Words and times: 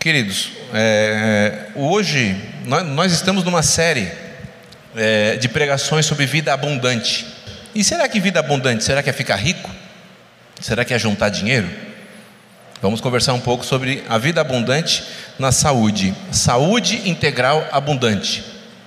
Queridos, 0.00 0.52
é, 0.72 1.66
hoje 1.74 2.34
nós, 2.64 2.86
nós, 2.86 3.12
estamos 3.12 3.44
numa 3.44 3.62
série 3.62 4.10
é, 4.96 5.36
de 5.36 5.46
pregações 5.46 6.06
sobre 6.06 6.24
vida 6.24 6.54
abundante. 6.54 7.26
E 7.74 7.84
será 7.84 8.08
que 8.08 8.18
vida 8.18 8.40
abundante? 8.40 8.82
Será 8.82 9.02
que 9.02 9.10
é 9.10 9.12
ficar 9.12 9.36
rico? 9.36 9.70
Será 10.58 10.86
que 10.86 10.94
é 10.94 10.98
juntar 10.98 11.28
dinheiro? 11.28 11.68
Vamos 12.80 13.02
conversar 13.02 13.34
um 13.34 13.40
pouco 13.40 13.62
sobre 13.62 14.02
a 14.08 14.16
vida 14.16 14.40
abundante 14.40 15.04
na 15.38 15.52
saúde. 15.52 16.14
Saúde 16.32 17.06
integral 17.06 17.68
abundante, 17.70 18.42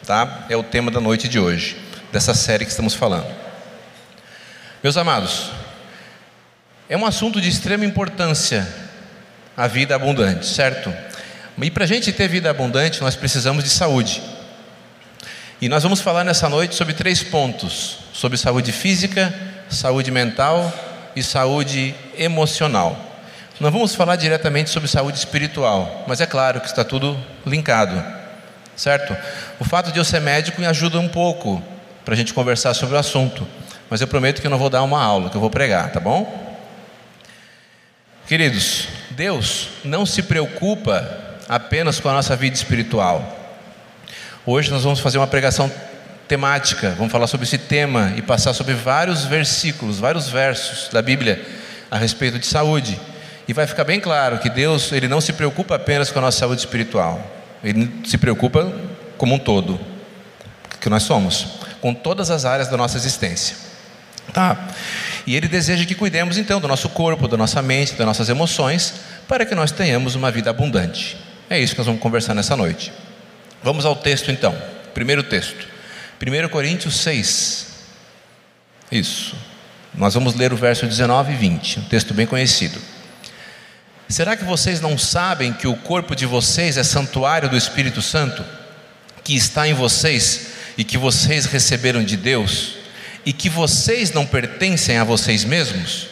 tá? 0.08 0.48
É 0.50 0.58
o 0.58 0.64
tema 0.64 0.90
da 0.90 1.00
noite 1.00 1.28
de 1.28 1.38
hoje, 1.38 1.78
dessa 2.12 2.34
série 2.34 2.66
que 2.66 2.72
estamos 2.72 2.96
falando. 2.96 3.32
Meus 4.82 4.98
amados, 4.98 5.52
é 6.90 6.98
um 6.98 7.06
assunto 7.06 7.40
de 7.40 7.50
extrema 7.50 7.86
importância 7.86 8.83
a 9.56 9.68
vida 9.68 9.96
abundante, 9.96 10.46
certo? 10.46 10.94
E 11.62 11.70
para 11.70 11.84
a 11.84 11.88
gente 11.88 12.12
ter 12.12 12.28
vida 12.28 12.50
abundante, 12.50 13.02
nós 13.02 13.16
precisamos 13.16 13.64
de 13.64 13.70
saúde. 13.70 14.22
E 15.62 15.70
nós 15.70 15.84
vamos 15.84 16.02
falar 16.02 16.24
nessa 16.24 16.50
noite 16.50 16.76
sobre 16.76 16.94
três 16.94 17.24
pontos: 17.24 18.00
sobre 18.12 18.38
saúde 18.38 18.72
física, 18.72 19.34
saúde 19.70 20.12
mental 20.12 20.74
e 21.16 21.22
saúde 21.22 21.96
emocional. 22.18 22.98
Não 23.60 23.72
vamos 23.72 23.96
falar 23.96 24.16
diretamente 24.16 24.70
sobre 24.70 24.90
saúde 24.90 25.18
espiritual, 25.18 26.04
mas 26.08 26.20
é 26.20 26.26
claro 26.26 26.60
que 26.60 26.68
está 26.68 26.84
tudo 26.84 27.18
linkado, 27.46 28.04
certo? 28.76 29.16
O 29.60 29.64
fato 29.64 29.92
de 29.92 30.00
eu 30.00 30.04
ser 30.04 30.20
médico 30.20 30.60
me 30.60 30.68
ajuda 30.68 31.00
um 31.00 31.08
pouco 31.08 31.64
para 32.04 32.14
a 32.14 32.18
gente 32.18 32.34
conversar 32.34 32.74
sobre 32.74 32.96
o 32.96 32.98
assunto, 33.00 33.48
mas 33.90 34.02
eu 34.02 34.08
prometo 34.08 34.42
que 34.42 34.48
eu 34.48 34.52
não 34.52 34.58
vou 34.58 34.70
dar 34.70 34.82
uma 34.82 35.02
aula, 35.02 35.30
que 35.30 35.38
eu 35.38 35.42
vou 35.42 35.52
pregar, 35.52 35.92
tá 35.92 36.00
bom? 36.00 36.58
Queridos, 38.28 38.88
Deus 39.16 39.70
não 39.84 40.06
se 40.06 40.24
preocupa 40.24 41.08
apenas 41.48 42.00
com 42.00 42.10
a 42.10 42.14
nossa 42.14 42.36
vida 42.36 42.56
espiritual. 42.56 43.40
Hoje 44.46 44.72
nós 44.72 44.84
vamos 44.84 45.00
fazer 45.00 45.20
uma 45.20 45.28
pregação 45.28 45.72
temática, 46.28 46.96
vamos 46.98 47.12
falar 47.12 47.28
sobre 47.28 47.46
esse 47.46 47.58
tema 47.58 48.14
e 48.18 48.22
passar 48.22 48.54
sobre 48.54 48.74
vários 48.74 49.24
versículos, 49.26 50.00
vários 50.00 50.30
versos 50.30 50.90
da 50.90 51.02
Bíblia 51.02 51.46
a 51.92 51.98
respeito 51.98 52.40
de 52.40 52.48
saúde. 52.48 53.00
E 53.48 53.54
vai 53.54 53.68
ficar 53.68 53.84
bem 53.84 54.00
claro 54.00 54.40
que 54.40 54.50
Deus, 54.50 54.92
ele 54.92 55.08
não 55.08 55.22
se 55.22 55.34
preocupa 55.34 55.76
apenas 55.76 56.10
com 56.10 56.20
a 56.20 56.24
nossa 56.24 56.40
saúde 56.40 56.62
espiritual. 56.62 57.22
Ele 57.64 57.92
se 58.06 58.18
preocupa 58.18 58.74
como 59.18 59.36
um 59.36 59.40
todo, 59.40 59.80
que 60.82 60.90
nós 60.90 61.04
somos, 61.04 61.48
com 61.80 61.94
todas 61.94 62.32
as 62.32 62.46
áreas 62.46 62.68
da 62.68 62.78
nossa 62.78 62.98
existência. 62.98 63.73
Tá? 64.32 64.68
E 65.26 65.36
Ele 65.36 65.48
deseja 65.48 65.86
que 65.86 65.96
cuidemos 65.96 66.38
então 66.38 66.60
do 66.60 66.68
nosso 66.68 66.90
corpo, 66.90 67.28
da 67.28 67.38
nossa 67.38 67.62
mente, 67.62 67.94
das 67.94 68.06
nossas 68.06 68.30
emoções, 68.30 68.94
para 69.28 69.46
que 69.46 69.56
nós 69.56 69.72
tenhamos 69.72 70.16
uma 70.16 70.32
vida 70.32 70.50
abundante. 70.50 71.18
É 71.50 71.60
isso 71.60 71.74
que 71.74 71.80
nós 71.80 71.88
vamos 71.88 72.02
conversar 72.02 72.34
nessa 72.34 72.56
noite. 72.56 72.92
Vamos 73.62 73.86
ao 73.86 73.96
texto 73.96 74.32
então. 74.32 74.56
Primeiro 74.94 75.24
texto. 75.24 75.68
1 76.22 76.50
Coríntios 76.50 76.98
6. 77.00 77.68
Isso. 78.92 79.36
Nós 79.94 80.14
vamos 80.14 80.36
ler 80.36 80.52
o 80.52 80.58
verso 80.58 80.86
19 80.86 81.34
e 81.34 81.36
20, 81.36 81.80
um 81.80 81.84
texto 81.84 82.14
bem 82.14 82.26
conhecido. 82.26 82.80
Será 84.10 84.36
que 84.36 84.44
vocês 84.44 84.82
não 84.82 84.98
sabem 84.98 85.54
que 85.54 85.68
o 85.68 85.76
corpo 85.76 86.16
de 86.16 86.26
vocês 86.26 86.78
é 86.78 86.84
santuário 86.84 87.50
do 87.50 87.58
Espírito 87.58 88.02
Santo, 88.02 88.44
que 89.24 89.36
está 89.36 89.68
em 89.68 89.74
vocês 89.74 90.48
e 90.78 90.84
que 90.84 90.98
vocês 90.98 91.46
receberam 91.46 92.04
de 92.04 92.18
Deus? 92.18 92.83
E 93.26 93.32
que 93.32 93.50
vocês 93.50 94.12
não 94.12 94.26
pertencem 94.26 94.98
a 94.98 95.04
vocês 95.04 95.44
mesmos, 95.44 96.08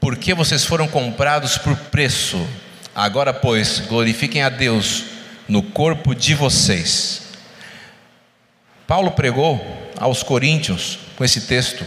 porque 0.00 0.34
vocês 0.34 0.64
foram 0.64 0.88
comprados 0.88 1.56
por 1.56 1.76
preço. 1.76 2.46
Agora, 2.94 3.32
pois, 3.32 3.80
glorifiquem 3.80 4.42
a 4.42 4.48
Deus 4.48 5.04
no 5.48 5.62
corpo 5.62 6.14
de 6.14 6.34
vocês. 6.34 7.22
Paulo 8.86 9.12
pregou 9.12 9.60
aos 9.98 10.22
coríntios 10.22 10.98
com 11.16 11.24
esse 11.24 11.42
texto, 11.42 11.84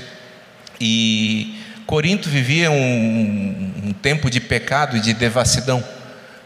e 0.80 1.60
Corinto 1.86 2.30
vivia 2.30 2.72
um, 2.72 3.74
um 3.86 3.94
tempo 3.94 4.30
de 4.30 4.40
pecado 4.40 4.98
e 4.98 5.00
de 5.00 5.14
devassidão. 5.14 5.84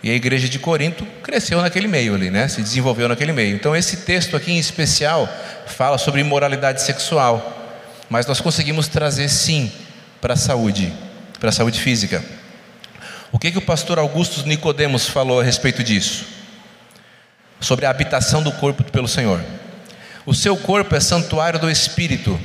E 0.01 0.09
a 0.09 0.13
igreja 0.13 0.47
de 0.47 0.59
Corinto 0.59 1.05
cresceu 1.21 1.61
naquele 1.61 1.87
meio 1.87 2.15
ali, 2.15 2.29
né? 2.29 2.47
Se 2.47 2.61
desenvolveu 2.61 3.09
naquele 3.09 3.33
meio. 3.33 3.55
Então 3.55 3.75
esse 3.75 3.97
texto 3.97 4.35
aqui 4.35 4.51
em 4.51 4.57
especial 4.57 5.27
fala 5.65 5.97
sobre 5.97 6.21
imoralidade 6.21 6.81
sexual 6.81 7.58
mas 8.09 8.25
nós 8.25 8.41
conseguimos 8.41 8.87
trazer 8.87 9.29
sim 9.29 9.71
para 10.19 10.33
a 10.33 10.37
saúde, 10.37 10.91
para 11.39 11.49
a 11.49 11.53
saúde 11.53 11.79
física. 11.79 12.23
O 13.31 13.37
que, 13.37 13.51
que 13.51 13.57
o 13.57 13.61
pastor 13.61 13.99
Augusto 13.99 14.45
Nicodemos 14.47 15.07
falou 15.07 15.39
a 15.39 15.43
respeito 15.43 15.83
disso? 15.83 16.25
Sobre 17.59 17.85
a 17.85 17.89
habitação 17.89 18.41
do 18.41 18.51
corpo 18.51 18.83
pelo 18.83 19.07
Senhor. 19.07 19.43
O 20.25 20.33
seu 20.33 20.57
corpo 20.57 20.95
é 20.95 20.99
santuário 20.99 21.59
do 21.59 21.69
Espírito. 21.69 22.39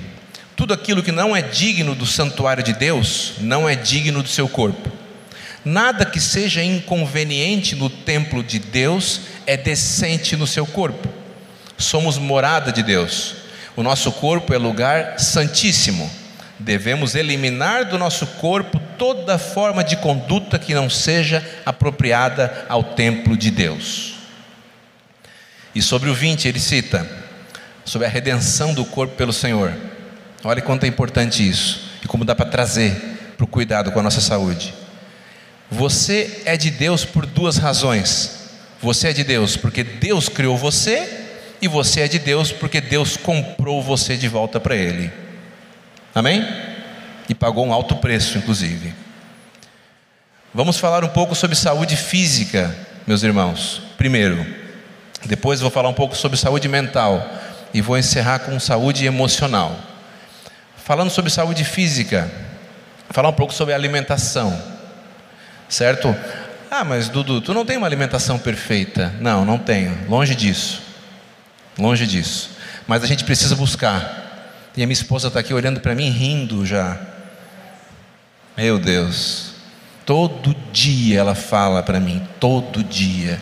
Tudo 0.54 0.74
aquilo 0.74 1.02
que 1.02 1.10
não 1.10 1.34
é 1.34 1.40
digno 1.40 1.94
do 1.94 2.06
santuário 2.06 2.62
de 2.62 2.72
Deus, 2.72 3.34
não 3.40 3.68
é 3.68 3.74
digno 3.74 4.22
do 4.22 4.28
seu 4.28 4.48
corpo. 4.48 4.90
Nada 5.64 6.04
que 6.04 6.20
seja 6.20 6.62
inconveniente 6.62 7.74
no 7.74 7.88
templo 7.88 8.42
de 8.42 8.58
Deus 8.58 9.22
é 9.46 9.56
decente 9.56 10.36
no 10.36 10.46
seu 10.46 10.66
corpo. 10.66 11.08
Somos 11.78 12.18
morada 12.18 12.70
de 12.70 12.82
Deus. 12.82 13.43
O 13.76 13.82
nosso 13.82 14.12
corpo 14.12 14.54
é 14.54 14.58
lugar 14.58 15.18
santíssimo. 15.18 16.10
Devemos 16.58 17.14
eliminar 17.14 17.86
do 17.86 17.98
nosso 17.98 18.26
corpo 18.26 18.80
toda 18.96 19.36
forma 19.38 19.82
de 19.82 19.96
conduta 19.96 20.58
que 20.58 20.74
não 20.74 20.88
seja 20.88 21.44
apropriada 21.66 22.64
ao 22.68 22.84
templo 22.84 23.36
de 23.36 23.50
Deus. 23.50 24.14
E 25.74 25.82
sobre 25.82 26.08
o 26.08 26.14
20 26.14 26.46
ele 26.46 26.60
cita 26.60 27.06
sobre 27.84 28.06
a 28.06 28.10
redenção 28.10 28.72
do 28.72 28.84
corpo 28.84 29.16
pelo 29.16 29.32
Senhor. 29.32 29.74
Olha 30.44 30.62
quanto 30.62 30.84
é 30.84 30.86
importante 30.86 31.46
isso 31.46 31.90
e 32.02 32.06
como 32.06 32.24
dá 32.24 32.34
para 32.34 32.46
trazer 32.46 32.94
para 33.36 33.44
o 33.44 33.48
cuidado 33.48 33.90
com 33.90 33.98
a 33.98 34.02
nossa 34.02 34.20
saúde. 34.20 34.72
Você 35.68 36.42
é 36.44 36.56
de 36.56 36.70
Deus 36.70 37.04
por 37.04 37.26
duas 37.26 37.56
razões. 37.56 38.44
Você 38.80 39.08
é 39.08 39.12
de 39.12 39.24
Deus 39.24 39.56
porque 39.56 39.82
Deus 39.82 40.28
criou 40.28 40.56
você 40.56 41.23
e 41.64 41.68
você 41.68 42.02
é 42.02 42.08
de 42.08 42.18
Deus 42.18 42.52
porque 42.52 42.78
Deus 42.78 43.16
comprou 43.16 43.82
você 43.82 44.18
de 44.18 44.28
volta 44.28 44.60
para 44.60 44.76
Ele. 44.76 45.10
Amém? 46.14 46.46
E 47.26 47.34
pagou 47.34 47.66
um 47.66 47.72
alto 47.72 47.96
preço, 47.96 48.36
inclusive. 48.36 48.92
Vamos 50.52 50.78
falar 50.78 51.02
um 51.02 51.08
pouco 51.08 51.34
sobre 51.34 51.56
saúde 51.56 51.96
física, 51.96 52.76
meus 53.06 53.22
irmãos. 53.22 53.80
Primeiro, 53.96 54.44
depois 55.24 55.58
vou 55.60 55.70
falar 55.70 55.88
um 55.88 55.94
pouco 55.94 56.14
sobre 56.14 56.36
saúde 56.36 56.68
mental 56.68 57.26
e 57.72 57.80
vou 57.80 57.96
encerrar 57.96 58.40
com 58.40 58.60
saúde 58.60 59.06
emocional. 59.06 59.74
Falando 60.76 61.08
sobre 61.08 61.30
saúde 61.30 61.64
física, 61.64 62.30
falar 63.08 63.30
um 63.30 63.32
pouco 63.32 63.54
sobre 63.54 63.72
alimentação, 63.72 64.62
certo? 65.66 66.14
Ah, 66.70 66.84
mas 66.84 67.08
Dudu, 67.08 67.40
tu 67.40 67.54
não 67.54 67.64
tem 67.64 67.78
uma 67.78 67.86
alimentação 67.86 68.38
perfeita? 68.38 69.14
Não, 69.18 69.46
não 69.46 69.56
tenho, 69.56 69.96
longe 70.10 70.34
disso. 70.34 70.93
Longe 71.78 72.06
disso. 72.06 72.50
Mas 72.86 73.02
a 73.02 73.06
gente 73.06 73.24
precisa 73.24 73.56
buscar. 73.56 74.22
E 74.76 74.82
a 74.82 74.86
minha 74.86 74.94
esposa 74.94 75.28
está 75.28 75.40
aqui 75.40 75.54
olhando 75.54 75.80
para 75.80 75.94
mim, 75.94 76.10
rindo 76.10 76.64
já. 76.66 76.98
Meu 78.56 78.78
Deus. 78.78 79.52
Todo 80.04 80.54
dia 80.72 81.20
ela 81.20 81.34
fala 81.34 81.82
para 81.82 81.98
mim, 81.98 82.26
todo 82.38 82.84
dia. 82.84 83.40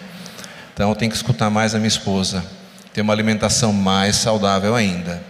Então 0.72 0.91
eu 0.91 0.94
tenho 0.94 1.10
que 1.10 1.16
escutar 1.16 1.50
mais 1.50 1.75
a 1.75 1.78
minha 1.78 1.88
esposa. 1.88 2.44
Ter 2.92 3.00
uma 3.00 3.12
alimentação 3.12 3.72
mais 3.72 4.16
saudável 4.16 4.75
ainda. 4.75 5.22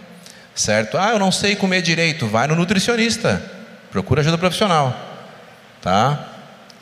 Certo? 0.53 0.97
Ah, 0.97 1.09
eu 1.11 1.19
não 1.19 1.31
sei 1.31 1.55
comer 1.55 1.81
direito. 1.81 2.27
Vai 2.27 2.47
no 2.47 2.55
nutricionista. 2.55 3.41
Procura 3.91 4.21
ajuda 4.21 4.37
profissional. 4.37 4.95
Tá? 5.81 6.27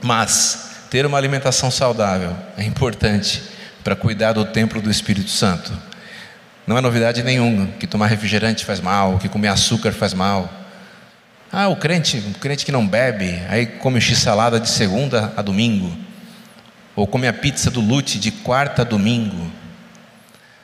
Mas 0.01 0.71
ter 0.89 1.05
uma 1.05 1.17
alimentação 1.17 1.71
saudável 1.71 2.35
é 2.57 2.63
importante 2.63 3.41
para 3.83 3.95
cuidar 3.95 4.33
do 4.33 4.45
templo 4.45 4.81
do 4.81 4.91
Espírito 4.91 5.29
Santo. 5.29 5.71
Não 6.71 6.77
é 6.77 6.81
novidade 6.81 7.21
nenhuma 7.21 7.67
que 7.77 7.85
tomar 7.85 8.07
refrigerante 8.07 8.63
faz 8.63 8.79
mal, 8.79 9.17
que 9.17 9.27
comer 9.27 9.49
açúcar 9.49 9.91
faz 9.91 10.13
mal. 10.13 10.49
Ah, 11.51 11.67
o 11.67 11.75
crente, 11.75 12.17
o 12.33 12.39
crente 12.39 12.63
que 12.63 12.71
não 12.71 12.87
bebe, 12.87 13.41
aí 13.49 13.65
come 13.65 13.99
x-salada 13.99 14.57
de 14.57 14.69
segunda 14.69 15.33
a 15.35 15.41
domingo. 15.41 15.93
Ou 16.95 17.05
come 17.05 17.27
a 17.27 17.33
pizza 17.33 17.69
do 17.69 17.81
Lute 17.81 18.17
de 18.17 18.31
quarta 18.31 18.83
a 18.83 18.85
domingo. 18.85 19.51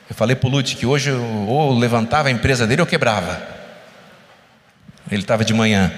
Eu 0.08 0.16
falei 0.16 0.34
para 0.34 0.48
o 0.48 0.50
Lute 0.50 0.76
que 0.76 0.86
hoje 0.86 1.10
ou 1.10 1.78
levantava 1.78 2.28
a 2.28 2.30
empresa 2.30 2.66
dele 2.66 2.80
ou 2.80 2.86
quebrava. 2.86 3.42
Ele 5.10 5.20
estava 5.20 5.44
de 5.44 5.52
manhã. 5.52 5.92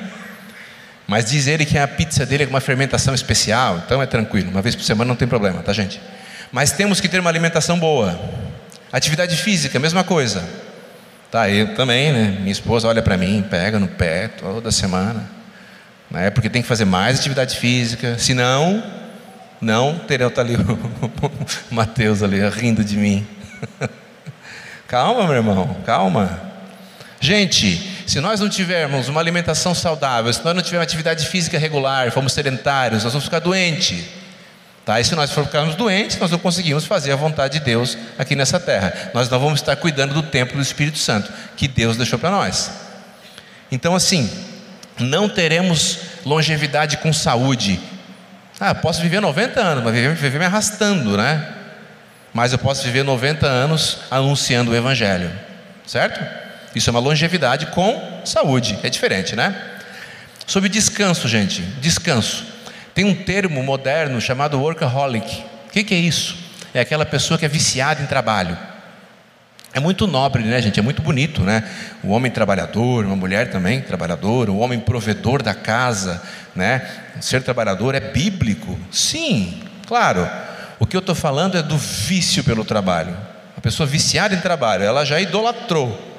Mas 1.06 1.26
diz 1.26 1.46
ele 1.46 1.64
que 1.64 1.78
a 1.78 1.86
pizza 1.86 2.26
dele 2.26 2.42
é 2.42 2.46
uma 2.48 2.60
fermentação 2.60 3.14
especial, 3.14 3.80
então 3.86 4.02
é 4.02 4.06
tranquilo. 4.06 4.50
Uma 4.50 4.60
vez 4.60 4.74
por 4.74 4.82
semana 4.82 5.06
não 5.06 5.14
tem 5.14 5.28
problema, 5.28 5.62
tá, 5.62 5.72
gente? 5.72 6.00
Mas 6.50 6.72
temos 6.72 7.00
que 7.00 7.08
ter 7.08 7.20
uma 7.20 7.30
alimentação 7.30 7.78
boa. 7.78 8.49
Atividade 8.92 9.36
física, 9.36 9.78
mesma 9.78 10.02
coisa. 10.02 10.42
Tá, 11.30 11.48
eu 11.48 11.74
também, 11.74 12.12
né? 12.12 12.36
Minha 12.40 12.50
esposa 12.50 12.88
olha 12.88 13.00
para 13.00 13.16
mim, 13.16 13.44
pega 13.48 13.78
no 13.78 13.86
pé 13.86 14.28
toda 14.28 14.72
semana. 14.72 15.30
Né? 16.10 16.28
Porque 16.30 16.50
tem 16.50 16.60
que 16.60 16.66
fazer 16.66 16.84
mais 16.84 17.20
atividade 17.20 17.56
física, 17.56 18.18
senão 18.18 18.82
Não 19.60 19.96
terão, 19.98 20.28
está 20.28 20.40
ali 20.40 20.56
o 21.70 21.74
Mateus 21.74 22.22
ali 22.22 22.40
rindo 22.48 22.82
de 22.82 22.96
mim. 22.96 23.26
calma, 24.88 25.24
meu 25.24 25.36
irmão, 25.36 25.76
calma. 25.86 26.40
Gente, 27.20 28.02
se 28.06 28.18
nós 28.18 28.40
não 28.40 28.48
tivermos 28.48 29.08
uma 29.08 29.20
alimentação 29.20 29.72
saudável, 29.74 30.32
se 30.32 30.42
nós 30.44 30.54
não 30.54 30.62
tivermos 30.62 30.84
atividade 30.84 31.28
física 31.28 31.58
regular, 31.58 32.10
formos 32.10 32.32
sedentários, 32.32 33.04
nós 33.04 33.12
vamos 33.12 33.26
ficar 33.26 33.38
doentes. 33.38 34.04
Tá? 34.84 34.98
E 34.98 35.04
se 35.04 35.14
nós 35.14 35.30
ficarmos 35.30 35.74
doentes, 35.74 36.18
nós 36.18 36.30
não 36.30 36.38
conseguimos 36.38 36.84
fazer 36.84 37.12
a 37.12 37.16
vontade 37.16 37.58
de 37.58 37.64
Deus 37.64 37.96
aqui 38.18 38.34
nessa 38.34 38.58
terra. 38.58 39.10
Nós 39.12 39.28
não 39.28 39.38
vamos 39.38 39.60
estar 39.60 39.76
cuidando 39.76 40.14
do 40.14 40.22
templo 40.22 40.56
do 40.56 40.62
Espírito 40.62 40.98
Santo 40.98 41.30
que 41.56 41.68
Deus 41.68 41.96
deixou 41.96 42.18
para 42.18 42.30
nós. 42.30 42.70
Então, 43.70 43.94
assim, 43.94 44.28
não 44.98 45.28
teremos 45.28 45.98
longevidade 46.24 46.96
com 46.98 47.12
saúde. 47.12 47.80
Ah, 48.58 48.74
posso 48.74 49.00
viver 49.00 49.20
90 49.20 49.60
anos, 49.60 49.84
mas 49.84 49.94
viver, 49.94 50.14
viver 50.14 50.38
me 50.38 50.44
arrastando, 50.44 51.16
né? 51.16 51.54
Mas 52.32 52.52
eu 52.52 52.58
posso 52.58 52.82
viver 52.84 53.02
90 53.02 53.46
anos 53.46 53.98
anunciando 54.10 54.70
o 54.70 54.76
Evangelho, 54.76 55.30
certo? 55.86 56.20
Isso 56.74 56.88
é 56.88 56.92
uma 56.92 57.00
longevidade 57.00 57.66
com 57.66 58.20
saúde, 58.24 58.78
é 58.82 58.90
diferente, 58.90 59.34
né? 59.34 59.56
Sobre 60.46 60.68
descanso, 60.68 61.26
gente, 61.28 61.62
descanso. 61.80 62.49
Tem 62.94 63.04
um 63.04 63.14
termo 63.14 63.62
moderno 63.62 64.20
chamado 64.20 64.60
workaholic. 64.60 65.44
O 65.68 65.70
que, 65.70 65.84
que 65.84 65.94
é 65.94 65.98
isso? 65.98 66.36
É 66.74 66.80
aquela 66.80 67.06
pessoa 67.06 67.38
que 67.38 67.44
é 67.44 67.48
viciada 67.48 68.02
em 68.02 68.06
trabalho. 68.06 68.56
É 69.72 69.78
muito 69.78 70.06
nobre, 70.06 70.42
né, 70.42 70.60
gente? 70.60 70.80
É 70.80 70.82
muito 70.82 71.00
bonito, 71.00 71.42
né? 71.42 71.62
O 72.02 72.10
homem 72.10 72.30
trabalhador, 72.30 73.04
uma 73.04 73.14
mulher 73.14 73.50
também 73.50 73.80
trabalhadora, 73.80 74.50
o 74.50 74.58
homem 74.58 74.80
provedor 74.80 75.42
da 75.42 75.54
casa, 75.54 76.20
né? 76.56 76.88
Ser 77.20 77.42
trabalhador 77.42 77.94
é 77.94 78.00
bíblico. 78.00 78.76
Sim, 78.90 79.62
claro. 79.86 80.28
O 80.80 80.86
que 80.86 80.96
eu 80.96 81.00
estou 81.00 81.14
falando 81.14 81.56
é 81.56 81.62
do 81.62 81.78
vício 81.78 82.42
pelo 82.42 82.64
trabalho. 82.64 83.16
A 83.56 83.60
pessoa 83.60 83.86
viciada 83.86 84.34
em 84.34 84.40
trabalho, 84.40 84.82
ela 84.82 85.04
já 85.04 85.20
idolatrou. 85.20 86.09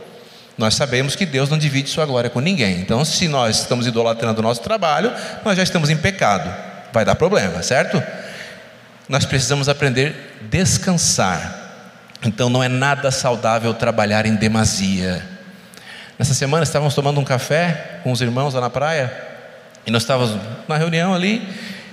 Nós 0.61 0.75
sabemos 0.75 1.15
que 1.15 1.25
Deus 1.25 1.49
não 1.49 1.57
divide 1.57 1.89
sua 1.89 2.05
glória 2.05 2.29
com 2.29 2.39
ninguém. 2.39 2.81
Então, 2.81 3.03
se 3.03 3.27
nós 3.27 3.61
estamos 3.61 3.87
idolatrando 3.87 4.41
o 4.41 4.43
nosso 4.43 4.61
trabalho, 4.61 5.11
nós 5.43 5.57
já 5.57 5.63
estamos 5.63 5.89
em 5.89 5.97
pecado. 5.97 6.53
Vai 6.93 7.03
dar 7.03 7.15
problema, 7.15 7.63
certo? 7.63 8.01
Nós 9.09 9.25
precisamos 9.25 9.67
aprender 9.67 10.13
a 10.39 10.47
descansar. 10.51 11.57
Então 12.23 12.47
não 12.47 12.61
é 12.61 12.69
nada 12.69 13.09
saudável 13.09 13.73
trabalhar 13.73 14.27
em 14.27 14.35
demasia. 14.35 15.27
Nessa 16.19 16.35
semana 16.35 16.61
estávamos 16.61 16.93
tomando 16.93 17.19
um 17.19 17.23
café 17.23 17.99
com 18.03 18.11
os 18.11 18.21
irmãos 18.21 18.53
lá 18.53 18.61
na 18.61 18.69
praia, 18.69 19.11
e 19.83 19.89
nós 19.89 20.03
estávamos 20.03 20.39
na 20.67 20.77
reunião 20.77 21.11
ali, 21.11 21.41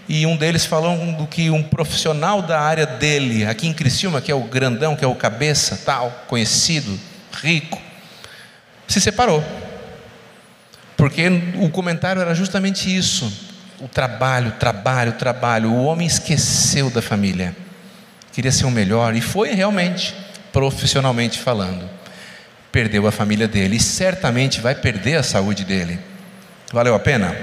e 0.07 0.27
um 0.27 0.37
deles 0.37 0.67
falou 0.67 0.95
do 1.15 1.27
que 1.27 1.49
um 1.49 1.63
profissional 1.63 2.43
da 2.43 2.61
área 2.61 2.85
dele, 2.85 3.47
aqui 3.47 3.67
em 3.67 3.73
Criciúma, 3.73 4.21
que 4.21 4.31
é 4.31 4.35
o 4.35 4.43
grandão, 4.43 4.95
que 4.95 5.07
é 5.07 5.09
o 5.09 5.15
cabeça, 5.15 5.81
tal, 5.87 6.27
conhecido, 6.29 7.01
rico, 7.33 7.88
se 8.89 9.01
separou. 9.01 9.45
Porque 10.97 11.29
o 11.61 11.71
comentário 11.71 12.21
era 12.21 12.35
justamente 12.35 12.95
isso: 12.95 13.33
o 13.81 13.87
trabalho, 13.87 14.53
trabalho, 14.59 15.13
trabalho. 15.13 15.71
O 15.71 15.85
homem 15.85 16.07
esqueceu 16.07 16.91
da 16.91 17.01
família 17.01 17.55
queria 18.39 18.53
ser 18.53 18.67
o 18.67 18.71
melhor, 18.71 19.17
e 19.17 19.21
foi 19.21 19.53
realmente, 19.53 20.15
profissionalmente 20.53 21.41
falando. 21.41 21.91
Perdeu 22.71 23.05
a 23.05 23.11
família 23.11 23.49
dele 23.49 23.75
e 23.75 23.81
certamente 23.81 24.61
vai 24.61 24.77
perder 24.77 25.17
a 25.17 25.25
saúde 25.25 25.65
dele. 25.65 25.99
Valeu 26.73 26.95
a 26.95 27.01
pena? 27.01 27.37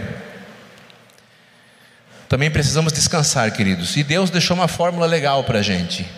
Também 2.29 2.49
precisamos 2.49 2.93
descansar, 2.93 3.51
queridos. 3.51 3.97
E 3.97 4.03
Deus 4.03 4.29
deixou 4.29 4.55
uma 4.55 4.69
fórmula 4.69 5.05
legal 5.05 5.43
para 5.43 5.59
a 5.59 5.61
gente. 5.61 6.09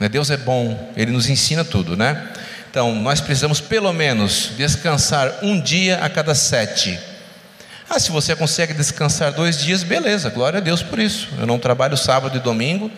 Né? 0.00 0.08
Deus 0.08 0.30
é 0.30 0.38
bom, 0.38 0.90
Ele 0.96 1.10
nos 1.10 1.28
ensina 1.28 1.62
tudo, 1.62 1.94
né? 1.94 2.26
Então, 2.72 2.94
nós 2.94 3.20
precisamos 3.20 3.60
pelo 3.60 3.92
menos 3.92 4.52
descansar 4.56 5.40
um 5.42 5.60
dia 5.60 5.98
a 5.98 6.08
cada 6.08 6.34
sete. 6.34 6.98
Ah, 7.86 8.00
se 8.00 8.10
você 8.10 8.34
consegue 8.34 8.72
descansar 8.72 9.30
dois 9.30 9.58
dias, 9.58 9.82
beleza, 9.82 10.30
glória 10.30 10.56
a 10.56 10.62
Deus 10.62 10.82
por 10.82 10.98
isso. 10.98 11.28
Eu 11.38 11.46
não 11.46 11.58
trabalho 11.58 11.98
sábado 11.98 12.34
e 12.38 12.40
domingo, 12.40 12.90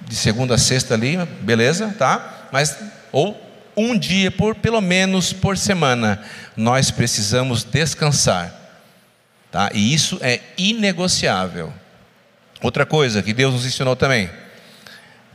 de 0.00 0.16
segunda 0.16 0.54
a 0.54 0.58
sexta 0.58 0.94
ali, 0.94 1.18
beleza, 1.42 1.94
tá? 1.98 2.48
Mas 2.50 2.74
ou 3.12 3.38
um 3.76 3.98
dia 3.98 4.30
por 4.30 4.54
pelo 4.54 4.80
menos 4.80 5.30
por 5.30 5.58
semana, 5.58 6.18
nós 6.56 6.90
precisamos 6.90 7.62
descansar. 7.62 8.50
Tá? 9.52 9.68
E 9.74 9.92
isso 9.92 10.18
é 10.22 10.40
inegociável. 10.56 11.70
Outra 12.62 12.86
coisa 12.86 13.22
que 13.22 13.34
Deus 13.34 13.52
nos 13.52 13.66
ensinou 13.66 13.94
também, 13.94 14.30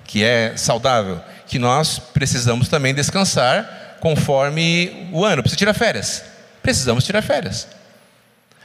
que 0.04 0.24
é 0.24 0.58
saudável, 0.58 1.22
que 1.48 1.60
nós 1.60 2.00
precisamos 2.00 2.68
também 2.68 2.94
descansar 2.94 3.98
conforme 4.00 5.10
o 5.12 5.24
ano. 5.24 5.42
Precisa 5.42 5.58
tirar 5.58 5.74
férias. 5.74 6.24
Precisamos 6.62 7.04
tirar 7.04 7.22
férias. 7.22 7.68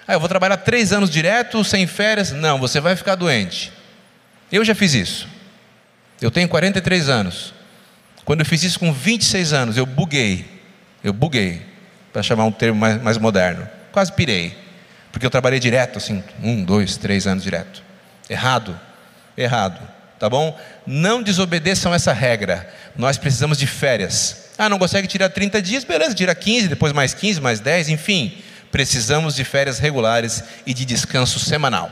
Ah, 0.06 0.14
eu 0.14 0.20
vou 0.20 0.28
trabalhar 0.28 0.56
três 0.56 0.92
anos 0.92 1.10
direto, 1.10 1.62
sem 1.62 1.86
férias. 1.86 2.32
Não, 2.32 2.58
você 2.58 2.80
vai 2.80 2.96
ficar 2.96 3.14
doente. 3.14 3.72
Eu 4.50 4.64
já 4.64 4.74
fiz 4.74 4.94
isso. 4.94 5.28
Eu 6.20 6.30
tenho 6.30 6.48
43 6.48 7.08
anos. 7.08 7.54
Quando 8.24 8.40
eu 8.40 8.46
fiz 8.46 8.62
isso 8.62 8.78
com 8.78 8.92
26 8.92 9.52
anos, 9.52 9.76
eu 9.76 9.86
buguei. 9.86 10.60
Eu 11.02 11.12
buguei, 11.12 11.62
para 12.12 12.22
chamar 12.22 12.44
um 12.44 12.52
termo 12.52 12.78
mais, 12.78 13.02
mais 13.02 13.18
moderno. 13.18 13.68
Quase 13.92 14.12
pirei. 14.12 14.56
Porque 15.10 15.24
eu 15.24 15.30
trabalhei 15.30 15.58
direto, 15.58 15.96
assim, 15.96 16.22
um, 16.42 16.62
dois, 16.62 16.96
três 16.96 17.26
anos 17.26 17.42
direto. 17.42 17.82
Errado. 18.28 18.78
Errado. 19.36 19.80
Tá 20.20 20.28
bom? 20.28 20.54
Não 20.86 21.22
desobedeçam 21.22 21.94
essa 21.94 22.12
regra. 22.12 22.68
Nós 22.94 23.16
precisamos 23.16 23.56
de 23.56 23.66
férias. 23.66 24.50
Ah, 24.58 24.68
não 24.68 24.78
consegue 24.78 25.08
tirar 25.08 25.30
30 25.30 25.62
dias? 25.62 25.82
Beleza, 25.82 26.14
tira 26.14 26.34
15, 26.34 26.68
depois 26.68 26.92
mais 26.92 27.14
15, 27.14 27.40
mais 27.40 27.58
10, 27.58 27.88
enfim. 27.88 28.36
Precisamos 28.70 29.34
de 29.34 29.44
férias 29.44 29.78
regulares 29.78 30.44
e 30.66 30.74
de 30.74 30.84
descanso 30.84 31.38
semanal. 31.38 31.90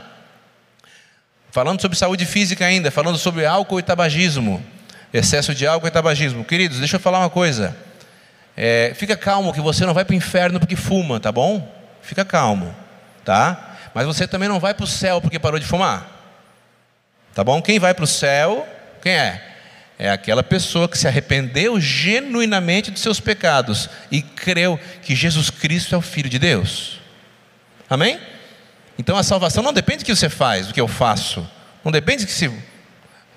Falando 1.49 1.81
sobre 1.81 1.97
saúde 1.97 2.23
física 2.23 2.63
ainda, 2.67 2.91
falando 2.91 3.17
sobre 3.17 3.47
álcool 3.47 3.79
e 3.79 3.83
tabagismo, 3.83 4.63
excesso 5.11 5.55
de 5.55 5.65
álcool 5.65 5.87
e 5.87 5.91
tabagismo. 5.91 6.45
Queridos, 6.45 6.77
deixa 6.77 6.97
eu 6.97 6.99
falar 6.99 7.17
uma 7.17 7.31
coisa. 7.31 7.75
É, 8.55 8.93
fica 8.95 9.17
calmo 9.17 9.51
que 9.51 9.59
você 9.59 9.87
não 9.87 9.93
vai 9.95 10.05
para 10.05 10.13
o 10.13 10.15
inferno 10.15 10.59
porque 10.59 10.75
fuma, 10.75 11.19
tá 11.19 11.31
bom? 11.31 11.67
Fica 12.03 12.23
calmo, 12.23 12.75
tá? 13.25 13.77
Mas 13.91 14.05
você 14.05 14.27
também 14.27 14.47
não 14.47 14.59
vai 14.59 14.75
para 14.75 14.83
o 14.83 14.87
céu 14.87 15.19
porque 15.19 15.39
parou 15.39 15.59
de 15.59 15.65
fumar. 15.65 16.18
Tá 17.33 17.43
bom? 17.43 17.61
Quem 17.61 17.79
vai 17.79 17.93
para 17.93 18.03
o 18.03 18.07
céu, 18.07 18.67
quem 19.01 19.13
é? 19.13 19.45
É 19.97 20.09
aquela 20.09 20.41
pessoa 20.41 20.87
que 20.87 20.97
se 20.97 21.07
arrependeu 21.07 21.79
genuinamente 21.79 22.89
dos 22.89 23.01
seus 23.01 23.19
pecados 23.19 23.89
e 24.09 24.21
creu 24.21 24.79
que 25.01 25.13
Jesus 25.13 25.49
Cristo 25.49 25.93
é 25.93 25.97
o 25.97 26.01
Filho 26.01 26.29
de 26.29 26.39
Deus. 26.39 27.01
Amém? 27.89 28.17
Então 28.97 29.17
a 29.17 29.23
salvação 29.23 29.61
não 29.61 29.73
depende 29.73 30.03
do 30.03 30.05
que 30.05 30.15
você 30.15 30.29
faz, 30.29 30.67
do 30.67 30.73
que 30.73 30.79
eu 30.79 30.87
faço. 30.87 31.45
Não 31.83 31.91
depende 31.91 32.21
de 32.21 32.27
que 32.27 32.33
se 32.33 32.49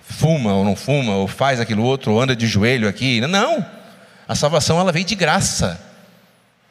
fuma 0.03 0.53
ou 0.53 0.65
não 0.65 0.77
fuma, 0.77 1.17
ou 1.17 1.27
faz 1.27 1.59
aquilo 1.59 1.83
outro, 1.83 2.13
ou 2.13 2.21
anda 2.21 2.37
de 2.37 2.47
joelho 2.47 2.89
aqui. 2.89 3.21
Não. 3.23 3.65
A 4.29 4.35
salvação 4.37 4.79
ela 4.79 4.93
veio 4.93 5.05
de 5.05 5.17
graça. 5.17 5.81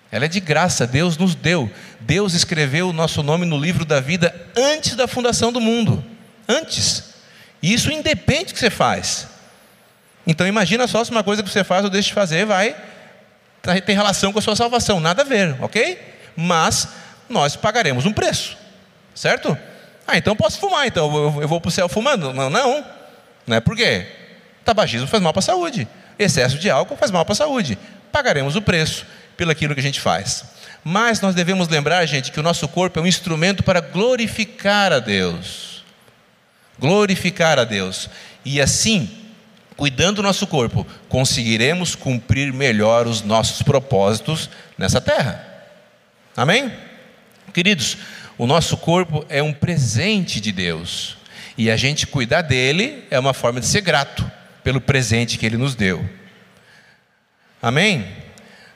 Ela 0.09 0.25
é 0.25 0.27
de 0.27 0.39
graça, 0.39 0.87
Deus 0.87 1.17
nos 1.17 1.35
deu. 1.35 1.69
Deus 1.99 2.33
escreveu 2.33 2.89
o 2.89 2.93
nosso 2.93 3.23
nome 3.23 3.45
no 3.45 3.57
livro 3.57 3.83
da 3.83 3.99
vida 3.99 4.33
antes 4.55 4.95
da 4.95 5.07
fundação 5.07 5.51
do 5.51 5.59
mundo. 5.59 6.03
Antes. 6.47 7.10
Isso 7.61 7.91
independe 7.91 8.45
do 8.45 8.53
que 8.53 8.59
você 8.59 8.69
faz. 8.69 9.27
Então 10.25 10.47
imagina 10.47 10.87
só 10.87 11.03
se 11.03 11.11
uma 11.11 11.23
coisa 11.23 11.43
que 11.43 11.49
você 11.49 11.63
faz 11.63 11.83
ou 11.83 11.89
deixa 11.89 12.09
de 12.09 12.13
fazer 12.13 12.45
vai 12.45 12.75
tem 13.85 13.95
relação 13.95 14.33
com 14.33 14.39
a 14.39 14.41
sua 14.41 14.55
salvação. 14.55 14.99
Nada 14.99 15.21
a 15.21 15.25
ver, 15.25 15.55
ok? 15.61 15.99
Mas 16.35 16.87
nós 17.29 17.55
pagaremos 17.55 18.05
um 18.05 18.13
preço. 18.13 18.57
Certo? 19.13 19.57
Ah, 20.07 20.17
então 20.17 20.35
posso 20.35 20.59
fumar, 20.59 20.87
então 20.87 21.39
eu, 21.41 21.47
vou 21.47 21.61
para 21.61 21.69
o 21.69 21.71
céu 21.71 21.87
fumando? 21.87 22.33
Não, 22.33 22.49
não. 22.49 22.83
Não 23.45 23.57
é 23.57 23.59
por 23.59 23.75
quê? 23.75 24.07
Tabagismo 24.65 25.07
faz 25.07 25.21
mal 25.21 25.31
para 25.31 25.41
a 25.41 25.43
saúde. 25.43 25.87
Excesso 26.17 26.57
de 26.57 26.69
álcool 26.69 26.97
faz 26.97 27.11
mal 27.11 27.23
para 27.23 27.33
a 27.33 27.35
saúde. 27.35 27.77
Pagaremos 28.11 28.55
o 28.55 28.61
preço 28.61 29.05
pelo 29.37 29.51
aquilo 29.51 29.73
que 29.73 29.79
a 29.79 29.83
gente 29.83 30.01
faz. 30.01 30.45
Mas 30.83 31.21
nós 31.21 31.35
devemos 31.35 31.67
lembrar, 31.67 32.05
gente, 32.05 32.31
que 32.31 32.39
o 32.39 32.43
nosso 32.43 32.67
corpo 32.67 32.99
é 32.99 33.01
um 33.01 33.07
instrumento 33.07 33.63
para 33.63 33.79
glorificar 33.79 34.91
a 34.91 34.99
Deus. 34.99 35.70
Glorificar 36.81 37.59
a 37.59 37.63
Deus. 37.63 38.09
E 38.43 38.59
assim, 38.59 39.09
cuidando 39.77 40.17
do 40.17 40.23
nosso 40.23 40.47
corpo, 40.47 40.85
conseguiremos 41.07 41.93
cumprir 41.95 42.51
melhor 42.51 43.05
os 43.05 43.21
nossos 43.21 43.61
propósitos 43.61 44.49
nessa 44.77 44.99
terra. 44.99 45.47
Amém? 46.35 46.73
Queridos, 47.53 47.97
o 48.37 48.47
nosso 48.47 48.75
corpo 48.75 49.23
é 49.29 49.43
um 49.43 49.53
presente 49.53 50.41
de 50.41 50.51
Deus. 50.51 51.17
E 51.55 51.69
a 51.69 51.77
gente 51.77 52.07
cuidar 52.07 52.41
dele 52.41 53.03
é 53.11 53.19
uma 53.19 53.33
forma 53.33 53.59
de 53.59 53.67
ser 53.67 53.81
grato 53.81 54.29
pelo 54.63 54.81
presente 54.81 55.37
que 55.37 55.45
ele 55.45 55.57
nos 55.57 55.75
deu. 55.75 56.03
Amém? 57.61 58.07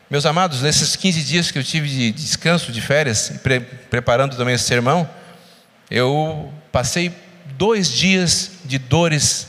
Meus 0.08 0.28
amados, 0.28 0.62
nesses 0.62 0.96
15 0.96 1.24
dias 1.24 1.50
que 1.50 1.58
eu 1.58 1.64
tive 1.64 1.90
de 1.90 2.12
descanso, 2.12 2.72
de 2.72 2.80
férias, 2.80 3.34
pre 3.42 3.60
preparando 3.60 4.38
também 4.38 4.54
esse 4.54 4.66
sermão, 4.66 5.10
eu 5.90 6.54
passei 6.72 7.12
dois 7.58 7.92
dias 7.92 8.52
de 8.66 8.78
dores 8.78 9.48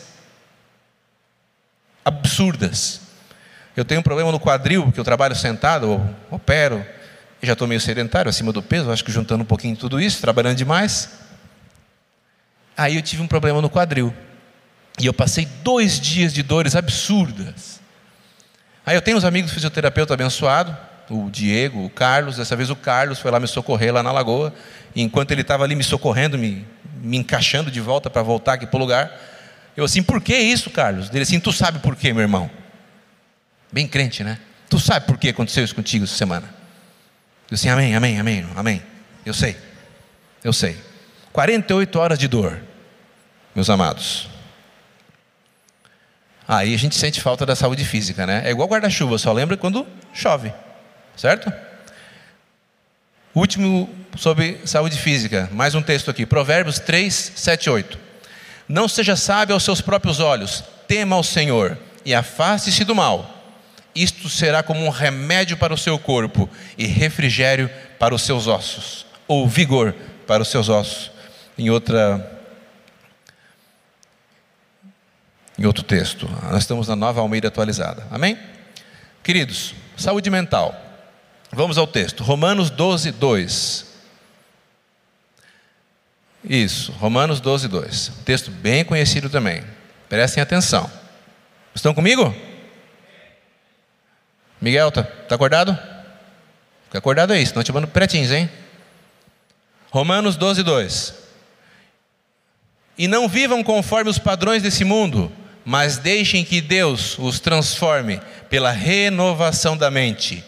absurdas. 2.05 3.01
Eu 3.77 3.85
tenho 3.85 4.01
um 4.01 4.03
problema 4.03 4.33
no 4.33 4.41
quadril, 4.41 4.85
porque 4.85 4.99
eu 4.99 5.05
trabalho 5.05 5.35
sentado, 5.35 6.03
opero, 6.31 6.85
já 7.43 7.53
estou 7.53 7.69
meio 7.69 7.81
sedentário, 7.81 8.29
acima 8.29 8.53
do 8.53 8.63
peso, 8.63 8.91
acho 8.91 9.05
que 9.05 9.13
juntando 9.13 9.43
um 9.43 9.47
pouquinho 9.47 9.77
tudo 9.77 10.01
isso, 10.01 10.21
trabalhando 10.21 10.57
demais. 10.57 11.11
Aí 12.77 12.97
eu 12.97 13.03
tive 13.03 13.23
um 13.23 13.27
problema 13.27 13.61
no 13.61 13.71
quadril. 13.71 14.15
E 14.99 15.07
eu 15.07 15.13
passei 15.13 15.47
dois 15.63 16.01
dias 16.01 16.33
de 16.33 16.43
dores 16.43 16.75
absurdas. 16.75 17.81
Aí 18.85 18.97
eu 18.97 19.03
tenho 19.03 19.17
uns 19.17 19.25
amigos 19.25 19.53
fisioterapeuta 19.53 20.15
abençoado, 20.15 20.77
o 21.11 21.31
Diego, 21.31 21.85
o 21.85 21.91
Carlos. 21.91 22.37
Dessa 22.37 22.57
vez 22.57 22.71
o 22.71 22.77
Carlos 22.77 23.19
foi 23.19 23.31
lá 23.31 23.39
me 23.39 23.47
socorrer 23.47 23.93
lá 23.93 24.03
na 24.03 24.13
lagoa. 24.13 24.55
E 24.95 25.03
enquanto 25.03 25.33
ele 25.33 25.43
estava 25.43 25.65
ali 25.65 25.75
me 25.75 25.85
socorrendo, 25.85 26.39
me, 26.39 26.67
me 27.03 27.17
encaixando 27.17 27.71
de 27.71 27.81
volta 27.81 28.09
para 28.11 28.23
voltar 28.23 28.55
aqui 28.55 28.67
para 28.67 28.76
o 28.76 28.81
lugar, 28.81 29.12
eu 29.76 29.85
assim, 29.85 30.03
por 30.03 30.21
que 30.21 30.37
isso, 30.37 30.71
Carlos? 30.71 31.11
Ele 31.11 31.23
assim, 31.23 31.38
tu 31.38 31.53
sabe 31.53 31.79
por 31.81 31.95
quê, 31.97 32.12
meu 32.12 32.23
irmão? 32.23 32.50
Bem 33.71 33.87
crente, 33.87 34.25
né? 34.25 34.38
Tu 34.69 34.79
sabe 34.79 35.07
por 35.07 35.19
que 35.19 35.29
aconteceu 35.29 35.65
isso 35.65 35.75
contigo 35.75 36.05
essa 36.05 36.17
semana? 36.17 36.49
Eu 37.50 37.55
assim, 37.55 37.69
amém, 37.69 37.95
amém, 37.95 38.19
amém, 38.19 38.47
amém. 38.57 38.83
Eu 39.25 39.35
sei, 39.35 39.57
eu 40.43 40.53
sei. 40.53 40.76
48 41.33 41.99
horas 41.99 42.19
de 42.19 42.26
dor, 42.26 42.61
meus 43.55 43.69
amados. 43.69 44.29
Aí 46.49 46.75
a 46.75 46.79
gente 46.79 46.95
sente 46.95 47.21
falta 47.21 47.45
da 47.45 47.57
saúde 47.57 47.85
física, 47.85 48.26
né? 48.26 48.43
É 48.45 48.50
igual 48.50 48.69
guarda-chuva, 48.69 49.19
só 49.19 49.33
lembra 49.33 49.57
quando 49.57 49.87
chove, 50.15 50.53
certo? 51.17 51.53
Último 53.37 53.87
sobre 54.16 54.62
saúde 54.64 54.97
física, 54.97 55.47
mais 55.52 55.75
um 55.75 55.83
texto 55.83 56.11
aqui, 56.11 56.25
Provérbios 56.25 56.78
3, 56.78 57.33
7, 57.37 57.69
8. 57.69 57.99
Não 58.66 58.88
seja 58.88 59.14
sábio 59.14 59.52
aos 59.52 59.62
seus 59.62 59.83
próprios 59.83 60.21
olhos, 60.21 60.64
tema 60.88 61.16
ao 61.16 61.23
Senhor 61.23 61.76
e 62.02 62.14
afaste-se 62.14 62.83
do 62.83 62.95
mal. 62.95 63.31
Isto 63.95 64.31
será 64.31 64.62
como 64.62 64.83
um 64.83 64.88
remédio 64.88 65.59
para 65.59 65.75
o 65.75 65.76
seu 65.76 65.99
corpo 65.99 66.49
e 66.78 66.87
refrigério 66.87 67.71
para 67.99 68.14
os 68.14 68.23
seus 68.23 68.47
ossos, 68.47 69.05
ou 69.28 69.47
vigor 69.47 69.95
para 70.26 70.43
os 70.43 70.49
seus 70.49 70.71
ossos. 70.71 71.11
Em 71.59 71.69
outra 71.69 72.40
em 75.59 75.66
outro 75.66 75.83
texto. 75.83 76.26
Nós 76.50 76.62
estamos 76.62 76.88
na 76.88 76.97
nova 76.97 77.21
Almeida 77.21 77.49
atualizada. 77.49 78.07
Amém? 78.11 78.38
Queridos, 79.23 79.75
saúde 79.95 80.31
mental. 80.31 80.86
Vamos 81.57 81.79
ao 81.79 81.87
texto. 81.87 82.23
Romanos 82.23 82.69
12, 82.69 83.13
2. 83.13 83.87
Isso, 86.45 86.93
Romanos 86.93 87.41
12, 87.41 87.67
2. 87.67 88.13
Texto 88.27 88.51
bem 88.51 88.85
conhecido 88.85 89.31
também. 89.31 89.65
Prestem 90.07 90.43
atenção. 90.43 90.91
Estão 91.75 91.95
comigo? 91.95 92.35
Miguel, 94.61 94.93
tá, 94.93 95.03
tá 95.03 95.35
acordado? 95.35 95.73
Fica 96.85 96.99
acordado 96.99 97.33
aí, 97.33 97.47
senão 97.47 97.63
te 97.63 97.73
mando 97.73 97.89
pretins, 97.89 98.31
hein? 98.31 98.51
Romanos 99.91 100.37
12, 100.37 100.63
2. 100.63 101.15
E 102.99 103.09
não 103.09 103.27
vivam 103.27 103.65
conforme 103.65 104.11
os 104.11 104.19
padrões 104.19 104.63
desse 104.63 104.85
mundo 104.85 105.33
mas 105.69 105.99
deixem 105.99 106.45
que 106.45 106.61
Deus 106.61 107.19
os 107.19 107.41
transforme 107.41 108.21
pela 108.49 108.71
renovação 108.71 109.77
da 109.77 109.91
mente, 109.91 110.45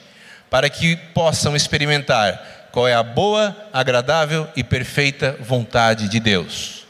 para 0.51 0.71
que 0.71 0.97
possam 0.97 1.55
experimentar 1.55 2.69
qual 2.73 2.87
é 2.87 2.95
a 2.95 3.03
boa, 3.03 3.57
agradável 3.73 4.49
e 4.55 4.63
perfeita 4.63 5.37
vontade 5.41 6.09
de 6.09 6.21
Deus. 6.21 6.87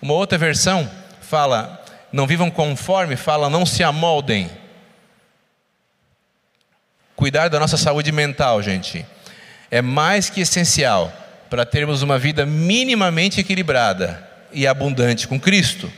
Uma 0.00 0.14
outra 0.14 0.38
versão 0.38 0.90
fala: 1.20 1.82
não 2.12 2.26
vivam 2.26 2.50
conforme, 2.50 3.16
fala 3.16 3.50
não 3.50 3.66
se 3.66 3.82
amoldem. 3.82 4.50
Cuidar 7.16 7.48
da 7.48 7.60
nossa 7.60 7.76
saúde 7.76 8.10
mental, 8.10 8.62
gente, 8.62 9.06
é 9.70 9.80
mais 9.80 10.28
que 10.28 10.40
essencial 10.40 11.12
para 11.48 11.64
termos 11.64 12.02
uma 12.02 12.18
vida 12.18 12.44
minimamente 12.44 13.40
equilibrada 13.40 14.28
e 14.52 14.66
abundante 14.66 15.28
com 15.28 15.38
Cristo. 15.38 15.90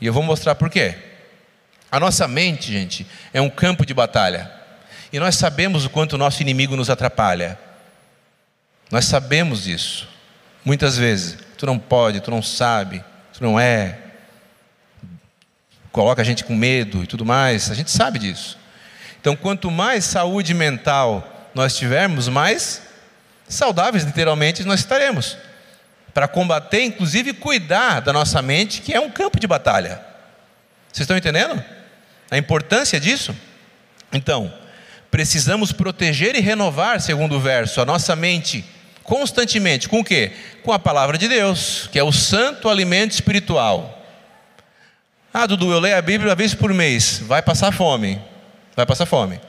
E 0.00 0.06
eu 0.06 0.12
vou 0.12 0.22
mostrar 0.22 0.54
por 0.54 0.68
quê. 0.68 0.94
A 1.90 2.00
nossa 2.00 2.26
mente, 2.26 2.72
gente, 2.72 3.06
é 3.32 3.40
um 3.40 3.48
campo 3.48 3.86
de 3.86 3.94
batalha. 3.94 4.50
E 5.12 5.18
nós 5.18 5.36
sabemos 5.36 5.84
o 5.84 5.90
quanto 5.90 6.14
o 6.14 6.18
nosso 6.18 6.42
inimigo 6.42 6.76
nos 6.76 6.90
atrapalha. 6.90 7.58
Nós 8.90 9.04
sabemos 9.04 9.64
disso. 9.64 10.08
Muitas 10.64 10.96
vezes, 10.96 11.38
tu 11.56 11.66
não 11.66 11.78
pode, 11.78 12.20
tu 12.20 12.30
não 12.30 12.42
sabe, 12.42 13.02
tu 13.32 13.42
não 13.42 13.58
é. 13.58 13.98
Coloca 15.92 16.20
a 16.22 16.24
gente 16.24 16.44
com 16.44 16.54
medo 16.54 17.02
e 17.02 17.06
tudo 17.06 17.24
mais. 17.24 17.70
A 17.70 17.74
gente 17.74 17.90
sabe 17.90 18.18
disso. 18.18 18.58
Então, 19.20 19.34
quanto 19.34 19.70
mais 19.70 20.04
saúde 20.04 20.54
mental 20.54 21.50
nós 21.54 21.76
tivermos, 21.76 22.28
mais 22.28 22.82
saudáveis, 23.48 24.04
literalmente, 24.04 24.64
nós 24.64 24.80
estaremos. 24.80 25.36
Para 26.12 26.28
combater, 26.28 26.82
inclusive, 26.82 27.32
cuidar 27.32 28.00
da 28.00 28.12
nossa 28.12 28.40
mente, 28.42 28.80
que 28.80 28.92
é 28.92 29.00
um 29.00 29.10
campo 29.10 29.38
de 29.38 29.46
batalha. 29.46 30.00
Vocês 30.92 31.04
estão 31.04 31.16
entendendo? 31.16 31.62
A 32.30 32.38
importância 32.38 32.98
disso? 33.00 33.34
Então, 34.12 34.52
precisamos 35.16 35.72
proteger 35.72 36.36
e 36.36 36.40
renovar, 36.40 37.00
segundo 37.00 37.36
o 37.36 37.40
verso, 37.40 37.80
a 37.80 37.86
nossa 37.86 38.14
mente 38.14 38.62
constantemente. 39.02 39.88
Com 39.88 40.00
o 40.00 40.04
quê? 40.04 40.30
Com 40.62 40.74
a 40.74 40.78
palavra 40.78 41.16
de 41.16 41.26
Deus, 41.26 41.88
que 41.90 41.98
é 41.98 42.04
o 42.04 42.12
santo 42.12 42.68
alimento 42.68 43.12
espiritual. 43.12 44.06
Ah, 45.32 45.46
Dudu, 45.46 45.72
eu 45.72 45.80
leio 45.80 45.96
a 45.96 46.02
Bíblia 46.02 46.28
uma 46.28 46.36
vez 46.36 46.52
por 46.52 46.70
mês. 46.74 47.22
Vai 47.24 47.40
passar 47.40 47.72
fome. 47.72 48.20
Vai 48.76 48.84
passar 48.84 49.06
fome. 49.06 49.40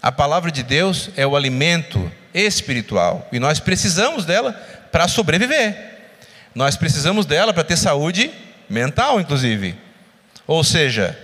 A 0.00 0.12
palavra 0.12 0.48
de 0.52 0.62
Deus 0.62 1.10
é 1.16 1.26
o 1.26 1.34
alimento 1.34 2.12
espiritual. 2.32 3.26
E 3.32 3.40
nós 3.40 3.58
precisamos 3.58 4.24
dela 4.24 4.52
para 4.92 5.08
sobreviver. 5.08 5.76
Nós 6.54 6.76
precisamos 6.76 7.26
dela 7.26 7.52
para 7.52 7.64
ter 7.64 7.76
saúde 7.76 8.30
mental, 8.70 9.20
inclusive. 9.20 9.74
Ou 10.46 10.62
seja, 10.62 11.18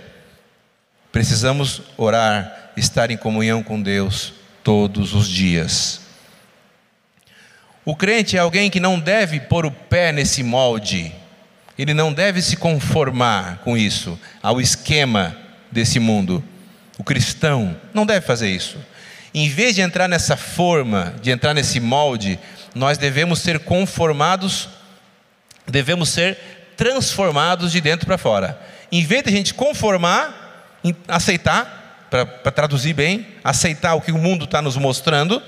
Precisamos 1.15 1.81
orar, 1.95 2.64
estar 2.75 3.11
em 3.11 3.17
comunhão 3.17 3.63
com 3.63 3.81
Deus 3.81 4.33
todos 4.63 5.13
os 5.13 5.27
dias. 5.27 6.01
O 7.85 7.95
crente 7.95 8.35
é 8.35 8.39
alguém 8.39 8.69
que 8.69 8.79
não 8.79 8.99
deve 8.99 9.39
pôr 9.39 9.65
o 9.65 9.71
pé 9.71 10.11
nesse 10.11 10.41
molde, 10.41 11.13
ele 11.77 11.93
não 11.93 12.11
deve 12.11 12.41
se 12.41 12.55
conformar 12.57 13.59
com 13.63 13.77
isso, 13.77 14.19
ao 14.41 14.59
esquema 14.59 15.37
desse 15.71 15.99
mundo. 15.99 16.43
O 16.97 17.03
cristão 17.03 17.75
não 17.93 18.05
deve 18.05 18.25
fazer 18.25 18.49
isso. 18.49 18.77
Em 19.33 19.49
vez 19.49 19.75
de 19.75 19.81
entrar 19.81 20.07
nessa 20.07 20.37
forma, 20.37 21.13
de 21.21 21.29
entrar 21.29 21.53
nesse 21.53 21.79
molde, 21.79 22.39
nós 22.73 22.97
devemos 22.97 23.39
ser 23.39 23.59
conformados, 23.59 24.69
devemos 25.67 26.09
ser 26.09 26.37
transformados 26.77 27.71
de 27.71 27.81
dentro 27.81 28.05
para 28.05 28.17
fora. 28.17 28.59
Em 28.91 29.03
vez 29.03 29.23
de 29.23 29.29
a 29.29 29.33
gente 29.33 29.53
conformar, 29.53 30.79
aceitar, 31.07 31.84
para 32.09 32.51
traduzir 32.51 32.93
bem, 32.93 33.27
aceitar 33.43 33.95
o 33.95 34.01
que 34.01 34.11
o 34.11 34.17
mundo 34.17 34.45
está 34.45 34.61
nos 34.61 34.77
mostrando, 34.77 35.41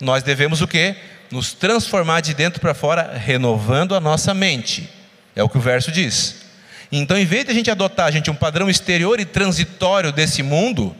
nós 0.00 0.22
devemos 0.22 0.60
o 0.60 0.68
quê? 0.68 0.96
Nos 1.30 1.52
transformar 1.52 2.20
de 2.20 2.34
dentro 2.34 2.60
para 2.60 2.74
fora, 2.74 3.12
renovando 3.14 3.94
a 3.94 4.00
nossa 4.00 4.32
mente. 4.32 4.88
É 5.34 5.42
o 5.42 5.48
que 5.48 5.58
o 5.58 5.60
verso 5.60 5.90
diz. 5.90 6.42
Então, 6.90 7.18
em 7.18 7.24
vez 7.24 7.44
de 7.44 7.50
a 7.50 7.54
gente 7.54 7.70
adotar, 7.70 8.10
gente, 8.10 8.30
um 8.30 8.34
padrão 8.34 8.68
exterior 8.68 9.20
e 9.20 9.24
transitório 9.24 10.10
desse 10.10 10.42
mundo, 10.42 10.96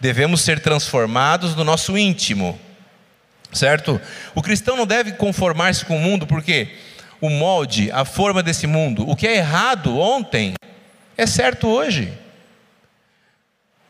devemos 0.00 0.40
ser 0.40 0.60
transformados 0.60 1.54
no 1.56 1.64
nosso 1.64 1.98
íntimo. 1.98 2.58
Certo? 3.52 4.00
O 4.34 4.42
cristão 4.42 4.76
não 4.76 4.86
deve 4.86 5.12
conformar-se 5.12 5.84
com 5.84 5.96
o 5.96 6.00
mundo, 6.00 6.26
porque 6.26 6.68
o 7.20 7.30
molde, 7.30 7.90
a 7.90 8.04
forma 8.04 8.42
desse 8.42 8.66
mundo, 8.66 9.08
o 9.08 9.16
que 9.16 9.26
é 9.26 9.36
errado 9.36 9.98
ontem, 9.98 10.54
é 11.16 11.26
certo 11.26 11.66
hoje. 11.66 12.12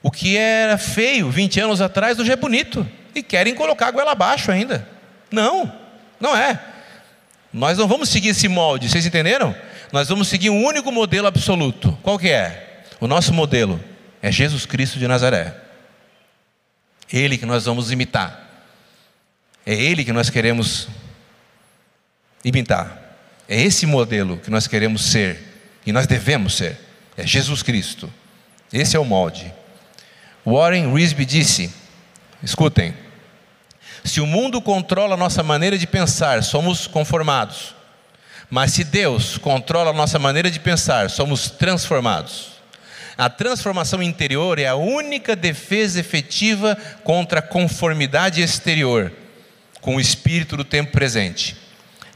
O 0.08 0.10
que 0.10 0.38
era 0.38 0.78
feio 0.78 1.30
20 1.30 1.60
anos 1.60 1.82
atrás, 1.82 2.18
hoje 2.18 2.32
é 2.32 2.36
bonito. 2.36 2.88
E 3.14 3.22
querem 3.22 3.54
colocar 3.54 3.88
a 3.88 3.90
goela 3.90 4.12
abaixo 4.12 4.50
ainda. 4.50 4.88
Não, 5.30 5.70
não 6.18 6.34
é. 6.34 6.58
Nós 7.52 7.76
não 7.76 7.86
vamos 7.86 8.08
seguir 8.08 8.30
esse 8.30 8.48
molde, 8.48 8.88
vocês 8.88 9.04
entenderam? 9.04 9.54
Nós 9.92 10.08
vamos 10.08 10.28
seguir 10.28 10.48
um 10.48 10.64
único 10.64 10.90
modelo 10.90 11.26
absoluto. 11.26 11.92
Qual 12.02 12.18
que 12.18 12.30
é? 12.30 12.84
O 12.98 13.06
nosso 13.06 13.34
modelo 13.34 13.78
é 14.22 14.32
Jesus 14.32 14.64
Cristo 14.64 14.98
de 14.98 15.06
Nazaré. 15.06 15.54
Ele 17.12 17.36
que 17.36 17.44
nós 17.44 17.66
vamos 17.66 17.92
imitar. 17.92 18.48
É 19.66 19.74
ele 19.74 20.06
que 20.06 20.12
nós 20.14 20.30
queremos 20.30 20.88
imitar. 22.42 22.98
É 23.46 23.60
esse 23.60 23.84
modelo 23.84 24.38
que 24.38 24.50
nós 24.50 24.66
queremos 24.66 25.04
ser 25.04 25.68
e 25.84 25.92
nós 25.92 26.06
devemos 26.06 26.54
ser. 26.54 26.78
É 27.14 27.26
Jesus 27.26 27.62
Cristo. 27.62 28.10
Esse 28.72 28.96
é 28.96 28.98
o 28.98 29.04
molde. 29.04 29.57
Warren 30.48 30.94
Risby 30.94 31.26
disse: 31.26 31.70
escutem, 32.42 32.94
se 34.02 34.18
o 34.20 34.26
mundo 34.26 34.62
controla 34.62 35.14
a 35.14 35.16
nossa 35.16 35.42
maneira 35.42 35.76
de 35.76 35.86
pensar, 35.86 36.42
somos 36.42 36.86
conformados. 36.86 37.74
Mas 38.48 38.72
se 38.72 38.82
Deus 38.82 39.36
controla 39.36 39.90
a 39.90 39.92
nossa 39.94 40.18
maneira 40.18 40.50
de 40.50 40.58
pensar, 40.58 41.10
somos 41.10 41.50
transformados. 41.50 42.52
A 43.18 43.28
transformação 43.28 44.02
interior 44.02 44.58
é 44.58 44.66
a 44.66 44.74
única 44.74 45.36
defesa 45.36 46.00
efetiva 46.00 46.78
contra 47.04 47.40
a 47.40 47.42
conformidade 47.42 48.40
exterior 48.40 49.12
com 49.82 49.96
o 49.96 50.00
espírito 50.00 50.56
do 50.56 50.64
tempo 50.64 50.92
presente. 50.92 51.56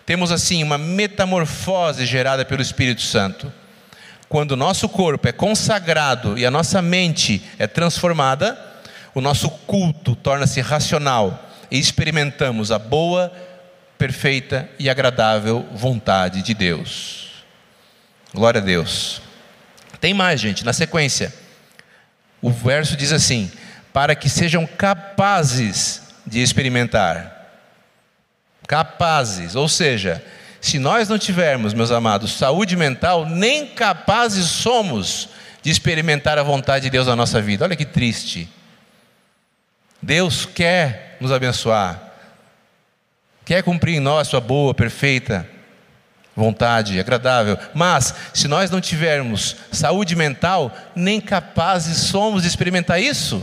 Temos 0.06 0.32
assim 0.32 0.62
uma 0.62 0.78
metamorfose 0.78 2.06
gerada 2.06 2.44
pelo 2.44 2.62
Espírito 2.62 3.02
Santo. 3.02 3.52
Quando 4.32 4.52
o 4.52 4.56
nosso 4.56 4.88
corpo 4.88 5.28
é 5.28 5.32
consagrado 5.32 6.38
e 6.38 6.46
a 6.46 6.50
nossa 6.50 6.80
mente 6.80 7.44
é 7.58 7.66
transformada, 7.66 8.58
o 9.14 9.20
nosso 9.20 9.50
culto 9.50 10.16
torna-se 10.16 10.58
racional 10.62 11.50
e 11.70 11.78
experimentamos 11.78 12.72
a 12.72 12.78
boa, 12.78 13.30
perfeita 13.98 14.70
e 14.78 14.88
agradável 14.88 15.68
vontade 15.74 16.40
de 16.40 16.54
Deus. 16.54 17.44
Glória 18.32 18.58
a 18.58 18.64
Deus. 18.64 19.20
Tem 20.00 20.14
mais, 20.14 20.40
gente, 20.40 20.64
na 20.64 20.72
sequência. 20.72 21.30
O 22.40 22.50
verso 22.50 22.96
diz 22.96 23.12
assim: 23.12 23.52
para 23.92 24.14
que 24.14 24.30
sejam 24.30 24.66
capazes 24.66 26.04
de 26.26 26.40
experimentar. 26.40 27.50
Capazes, 28.66 29.56
ou 29.56 29.68
seja, 29.68 30.24
se 30.62 30.78
nós 30.78 31.08
não 31.08 31.18
tivermos, 31.18 31.74
meus 31.74 31.90
amados, 31.90 32.34
saúde 32.38 32.76
mental, 32.76 33.26
nem 33.26 33.66
capazes 33.66 34.46
somos 34.46 35.28
de 35.60 35.72
experimentar 35.72 36.38
a 36.38 36.42
vontade 36.44 36.84
de 36.84 36.90
Deus 36.90 37.08
na 37.08 37.16
nossa 37.16 37.42
vida. 37.42 37.64
Olha 37.64 37.74
que 37.74 37.84
triste. 37.84 38.48
Deus 40.00 40.46
quer 40.46 41.16
nos 41.20 41.32
abençoar, 41.32 42.00
quer 43.44 43.64
cumprir 43.64 43.96
em 43.96 44.00
nós 44.00 44.28
sua 44.28 44.40
boa, 44.40 44.72
perfeita 44.72 45.48
vontade, 46.34 46.98
agradável. 46.98 47.58
Mas, 47.74 48.14
se 48.32 48.46
nós 48.46 48.70
não 48.70 48.80
tivermos 48.80 49.56
saúde 49.72 50.14
mental, 50.14 50.72
nem 50.94 51.20
capazes 51.20 51.98
somos 51.98 52.42
de 52.42 52.48
experimentar 52.48 53.02
isso. 53.02 53.42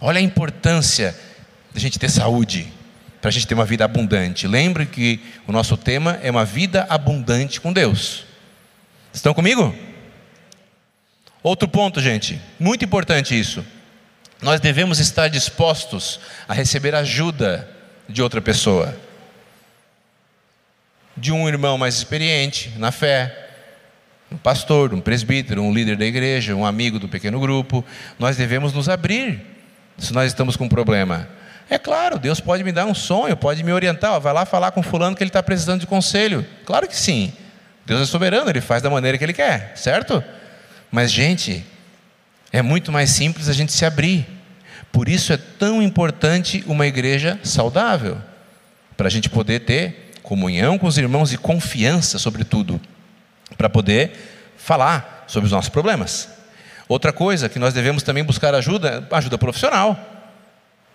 Olha 0.00 0.18
a 0.18 0.22
importância 0.22 1.16
de 1.72 1.78
a 1.78 1.80
gente 1.80 1.98
ter 1.98 2.10
saúde, 2.10 2.72
para 3.20 3.28
a 3.28 3.32
gente 3.32 3.46
ter 3.46 3.54
uma 3.54 3.64
vida 3.64 3.84
abundante. 3.84 4.46
Lembre 4.46 4.86
que 4.86 5.20
o 5.46 5.52
nosso 5.52 5.76
tema 5.76 6.18
é 6.22 6.30
uma 6.30 6.44
vida 6.44 6.86
abundante 6.88 7.60
com 7.60 7.72
Deus. 7.72 8.24
Estão 9.12 9.34
comigo? 9.34 9.74
Outro 11.42 11.68
ponto, 11.68 12.00
gente, 12.00 12.40
muito 12.58 12.84
importante 12.84 13.38
isso. 13.38 13.64
Nós 14.40 14.60
devemos 14.60 15.00
estar 15.00 15.28
dispostos 15.28 16.20
a 16.46 16.54
receber 16.54 16.94
ajuda 16.94 17.68
de 18.08 18.22
outra 18.22 18.40
pessoa, 18.40 18.96
de 21.16 21.32
um 21.32 21.48
irmão 21.48 21.76
mais 21.76 21.96
experiente 21.96 22.72
na 22.76 22.92
fé, 22.92 23.46
um 24.30 24.36
pastor, 24.36 24.94
um 24.94 25.00
presbítero, 25.00 25.62
um 25.62 25.72
líder 25.72 25.96
da 25.96 26.04
igreja, 26.04 26.54
um 26.54 26.64
amigo 26.64 26.98
do 26.98 27.08
pequeno 27.08 27.40
grupo. 27.40 27.84
Nós 28.18 28.36
devemos 28.36 28.72
nos 28.72 28.88
abrir 28.88 29.40
se 29.96 30.12
nós 30.12 30.28
estamos 30.28 30.56
com 30.56 30.66
um 30.66 30.68
problema. 30.68 31.28
É 31.70 31.78
claro, 31.78 32.18
Deus 32.18 32.40
pode 32.40 32.64
me 32.64 32.72
dar 32.72 32.86
um 32.86 32.94
sonho, 32.94 33.36
pode 33.36 33.62
me 33.62 33.72
orientar, 33.72 34.12
ó, 34.12 34.20
vai 34.20 34.32
lá 34.32 34.46
falar 34.46 34.70
com 34.70 34.82
fulano 34.82 35.14
que 35.14 35.22
ele 35.22 35.28
está 35.28 35.42
precisando 35.42 35.80
de 35.80 35.86
conselho. 35.86 36.46
Claro 36.64 36.88
que 36.88 36.96
sim. 36.96 37.32
Deus 37.84 38.02
é 38.02 38.06
soberano, 38.06 38.50
ele 38.50 38.60
faz 38.60 38.82
da 38.82 38.90
maneira 38.90 39.18
que 39.18 39.24
ele 39.24 39.32
quer, 39.32 39.72
certo? 39.74 40.22
Mas, 40.90 41.10
gente, 41.12 41.64
é 42.52 42.62
muito 42.62 42.90
mais 42.90 43.10
simples 43.10 43.48
a 43.48 43.52
gente 43.52 43.72
se 43.72 43.84
abrir. 43.84 44.26
Por 44.90 45.08
isso 45.08 45.32
é 45.32 45.36
tão 45.36 45.82
importante 45.82 46.64
uma 46.66 46.86
igreja 46.86 47.38
saudável, 47.42 48.18
para 48.96 49.06
a 49.06 49.10
gente 49.10 49.28
poder 49.28 49.60
ter 49.60 50.12
comunhão 50.22 50.78
com 50.78 50.86
os 50.86 50.98
irmãos 50.98 51.32
e 51.32 51.38
confiança, 51.38 52.18
sobretudo, 52.18 52.80
para 53.56 53.68
poder 53.68 54.12
falar 54.56 55.24
sobre 55.26 55.46
os 55.46 55.52
nossos 55.52 55.68
problemas. 55.68 56.28
Outra 56.88 57.12
coisa 57.12 57.48
que 57.48 57.58
nós 57.58 57.74
devemos 57.74 58.02
também 58.02 58.24
buscar 58.24 58.54
ajuda, 58.54 59.06
ajuda 59.10 59.36
profissional. 59.38 60.17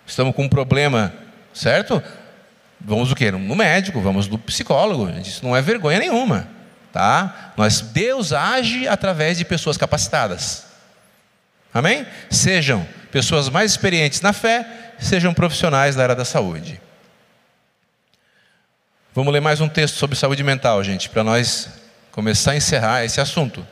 Estamos 0.06 0.34
com 0.34 0.44
um 0.44 0.48
problema, 0.48 1.12
certo? 1.52 2.02
Vamos 2.80 3.10
o 3.10 3.14
quê? 3.14 3.30
No 3.30 3.54
médico, 3.54 4.00
vamos 4.00 4.28
no 4.28 4.38
psicólogo. 4.38 5.08
Isso 5.18 5.44
não 5.44 5.56
é 5.56 5.62
vergonha 5.62 5.98
nenhuma, 5.98 6.48
tá? 6.92 7.52
Nós 7.56 7.80
Deus 7.80 8.32
age 8.32 8.86
através 8.86 9.38
de 9.38 9.44
pessoas 9.44 9.76
capacitadas. 9.76 10.66
Amém? 11.72 12.06
Sejam 12.30 12.86
pessoas 13.10 13.48
mais 13.48 13.70
experientes 13.72 14.20
na 14.20 14.32
fé, 14.32 14.66
sejam 14.98 15.32
profissionais 15.32 15.96
da 15.96 16.02
área 16.02 16.14
da 16.14 16.24
saúde. 16.24 16.80
Vamos 19.14 19.32
ler 19.32 19.40
mais 19.40 19.60
um 19.60 19.68
texto 19.68 19.96
sobre 19.96 20.16
saúde 20.16 20.42
mental, 20.42 20.82
gente, 20.82 21.08
para 21.08 21.24
nós 21.24 21.68
começar 22.10 22.52
a 22.52 22.56
encerrar 22.56 23.04
esse 23.04 23.20
assunto. 23.20 23.66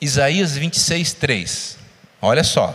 Isaías 0.00 0.56
26, 0.56 1.12
3. 1.12 1.78
Olha 2.20 2.42
só. 2.42 2.74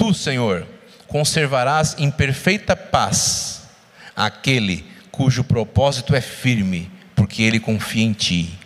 Tu, 0.00 0.14
Senhor, 0.14 0.66
conservarás 1.06 1.94
em 1.98 2.10
perfeita 2.10 2.74
paz 2.74 3.68
aquele 4.16 4.82
cujo 5.10 5.44
propósito 5.44 6.14
é 6.14 6.22
firme, 6.22 6.90
porque 7.14 7.42
ele 7.42 7.60
confia 7.60 8.04
em 8.04 8.14
ti. 8.14 8.58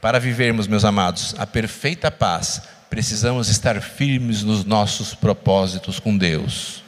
Para 0.00 0.18
vivermos, 0.18 0.66
meus 0.66 0.82
amados, 0.82 1.34
a 1.36 1.46
perfeita 1.46 2.10
paz, 2.10 2.62
precisamos 2.88 3.50
estar 3.50 3.78
firmes 3.82 4.42
nos 4.42 4.64
nossos 4.64 5.12
propósitos 5.12 6.00
com 6.00 6.16
Deus. 6.16 6.82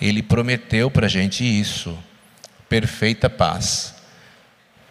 Ele 0.00 0.22
prometeu 0.22 0.92
para 0.92 1.06
a 1.06 1.10
gente 1.10 1.42
isso, 1.42 1.98
perfeita 2.68 3.28
paz. 3.28 3.96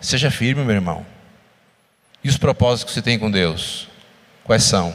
Seja 0.02 0.30
firme, 0.30 0.66
meu 0.66 0.76
irmão. 0.76 1.06
E 2.22 2.28
os 2.28 2.36
propósitos 2.36 2.84
que 2.84 2.92
você 2.92 3.02
tem 3.02 3.18
com 3.18 3.32
Deus? 3.32 3.88
Quais 4.44 4.64
são? 4.64 4.94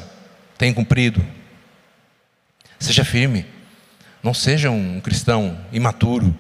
Tem 0.59 0.71
cumprido? 0.71 1.27
Seja 2.85 3.03
firme. 3.03 3.47
Não 4.23 4.35
seja 4.35 4.71
um 4.71 5.01
cristão 5.01 5.59
imaturo. 5.73 6.37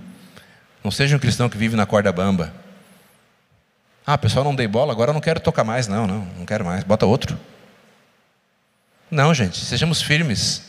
Não 0.82 0.90
seja 0.90 1.16
um 1.16 1.18
cristão 1.18 1.48
que 1.48 1.56
vive 1.56 1.74
na 1.74 1.86
corda 1.86 2.12
bamba. 2.12 2.52
Ah, 4.06 4.18
pessoal, 4.18 4.44
não 4.44 4.54
dei 4.54 4.68
bola, 4.68 4.92
agora 4.92 5.08
eu 5.08 5.14
não 5.14 5.22
quero 5.22 5.40
tocar 5.40 5.64
mais. 5.64 5.88
Não, 5.88 6.06
não, 6.06 6.28
não 6.36 6.44
quero 6.44 6.62
mais. 6.62 6.84
Bota 6.84 7.06
outro. 7.06 7.40
Não, 9.10 9.32
gente, 9.32 9.56
sejamos 9.56 10.02
firmes. 10.02 10.64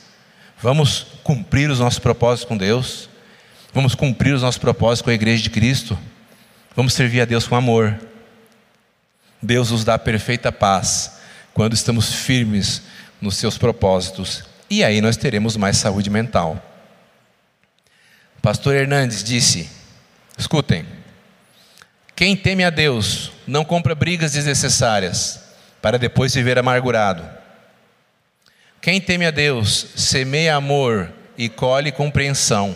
Vamos 0.62 1.08
cumprir 1.26 1.70
os 1.70 1.80
nossos 1.80 2.00
propósitos 2.00 2.48
com 2.48 2.56
Deus. 2.56 3.10
Vamos 3.74 3.96
cumprir 3.96 4.34
os 4.34 4.44
nossos 4.44 4.58
propósitos 4.58 5.02
com 5.02 5.10
a 5.10 5.14
igreja 5.14 5.44
de 5.44 5.50
Cristo. 5.50 6.00
Vamos 6.74 6.94
servir 6.94 7.20
a 7.20 7.26
Deus 7.26 7.46
com 7.46 7.56
amor. 7.56 8.00
Deus 9.42 9.72
nos 9.72 9.84
dá 9.84 10.00
perfeita 10.00 10.54
paz 10.54 11.20
quando 11.54 11.74
estamos 11.74 12.14
firmes 12.14 12.84
nos 13.20 13.36
seus 13.36 13.58
propósitos 13.58 14.55
e 14.70 14.84
aí 14.84 15.02
nós 15.02 15.18
teremos 15.18 15.56
mais 15.56 15.78
saúde 15.78 16.10
mental. 16.10 16.62
Pastor 18.42 18.76
Hernandes 18.76 19.24
disse: 19.24 19.70
escutem, 20.38 20.86
quem 22.16 22.36
teme 22.36 22.64
a 22.64 22.70
Deus 22.70 23.32
não 23.48 23.66
compra 23.66 23.94
brigas 23.94 24.34
desnecessárias 24.34 25.40
para 25.82 26.00
depois 26.00 26.34
viver 26.34 26.58
amargurado. 26.58 27.28
Quem 28.82 29.02
teme 29.02 29.26
a 29.26 29.32
Deus 29.32 29.88
semeia 29.96 30.56
amor 30.56 31.12
e 31.38 31.50
colhe 31.50 31.92
compreensão. 31.92 32.76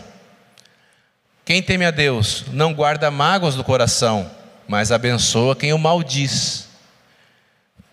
Quem 1.45 1.63
teme 1.63 1.85
a 1.85 1.91
Deus 1.91 2.45
não 2.51 2.73
guarda 2.73 3.09
mágoas 3.09 3.55
no 3.55 3.63
coração, 3.63 4.29
mas 4.67 4.91
abençoa 4.91 5.55
quem 5.55 5.73
o 5.73 5.79
maldiz. 5.79 6.68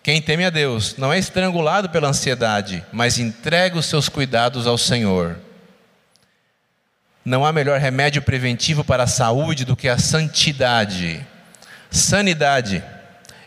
Quem 0.07 0.21
teme 0.21 0.45
a 0.45 0.49
Deus 0.49 0.95
não 0.95 1.11
é 1.11 1.19
estrangulado 1.19 1.89
pela 1.89 2.07
ansiedade, 2.07 2.81
mas 2.93 3.19
entrega 3.19 3.77
os 3.77 3.87
seus 3.87 4.07
cuidados 4.07 4.65
ao 4.65 4.77
Senhor. 4.77 5.37
Não 7.25 7.45
há 7.45 7.51
melhor 7.51 7.77
remédio 7.77 8.21
preventivo 8.21 8.85
para 8.85 9.03
a 9.03 9.07
saúde 9.07 9.65
do 9.65 9.75
que 9.75 9.89
a 9.89 9.97
santidade. 9.97 11.27
Sanidade 11.91 12.81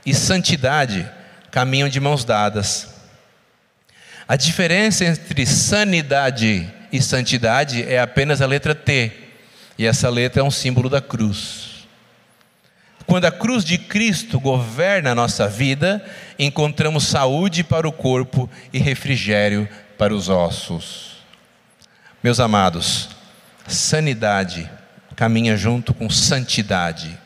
e 0.04 0.12
santidade 0.12 1.10
caminham 1.50 1.88
de 1.88 1.98
mãos 1.98 2.26
dadas. 2.26 2.90
A 4.28 4.36
diferença 4.36 5.06
entre 5.06 5.46
sanidade 5.46 6.70
e 6.92 7.00
santidade 7.00 7.90
é 7.90 7.98
apenas 7.98 8.42
a 8.42 8.46
letra 8.46 8.74
T, 8.74 9.10
e 9.78 9.86
essa 9.86 10.10
letra 10.10 10.42
é 10.42 10.44
um 10.44 10.50
símbolo 10.50 10.90
da 10.90 11.00
cruz. 11.00 11.69
Quando 13.10 13.24
a 13.24 13.32
cruz 13.32 13.64
de 13.64 13.76
Cristo 13.76 14.38
governa 14.38 15.10
a 15.10 15.14
nossa 15.16 15.48
vida, 15.48 16.00
encontramos 16.38 17.08
saúde 17.08 17.64
para 17.64 17.88
o 17.88 17.90
corpo 17.90 18.48
e 18.72 18.78
refrigério 18.78 19.68
para 19.98 20.14
os 20.14 20.28
ossos. 20.28 21.16
Meus 22.22 22.38
amados, 22.38 23.08
sanidade 23.66 24.70
caminha 25.16 25.56
junto 25.56 25.92
com 25.92 26.08
santidade. 26.08 27.18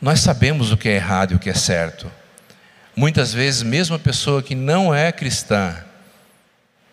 Nós 0.00 0.20
sabemos 0.20 0.70
o 0.70 0.76
que 0.76 0.88
é 0.88 0.94
errado 0.94 1.32
e 1.32 1.34
o 1.34 1.40
que 1.40 1.50
é 1.50 1.54
certo. 1.54 2.08
Muitas 2.94 3.34
vezes, 3.34 3.64
mesmo 3.64 3.96
a 3.96 3.98
pessoa 3.98 4.44
que 4.44 4.54
não 4.54 4.94
é 4.94 5.10
cristã, 5.10 5.76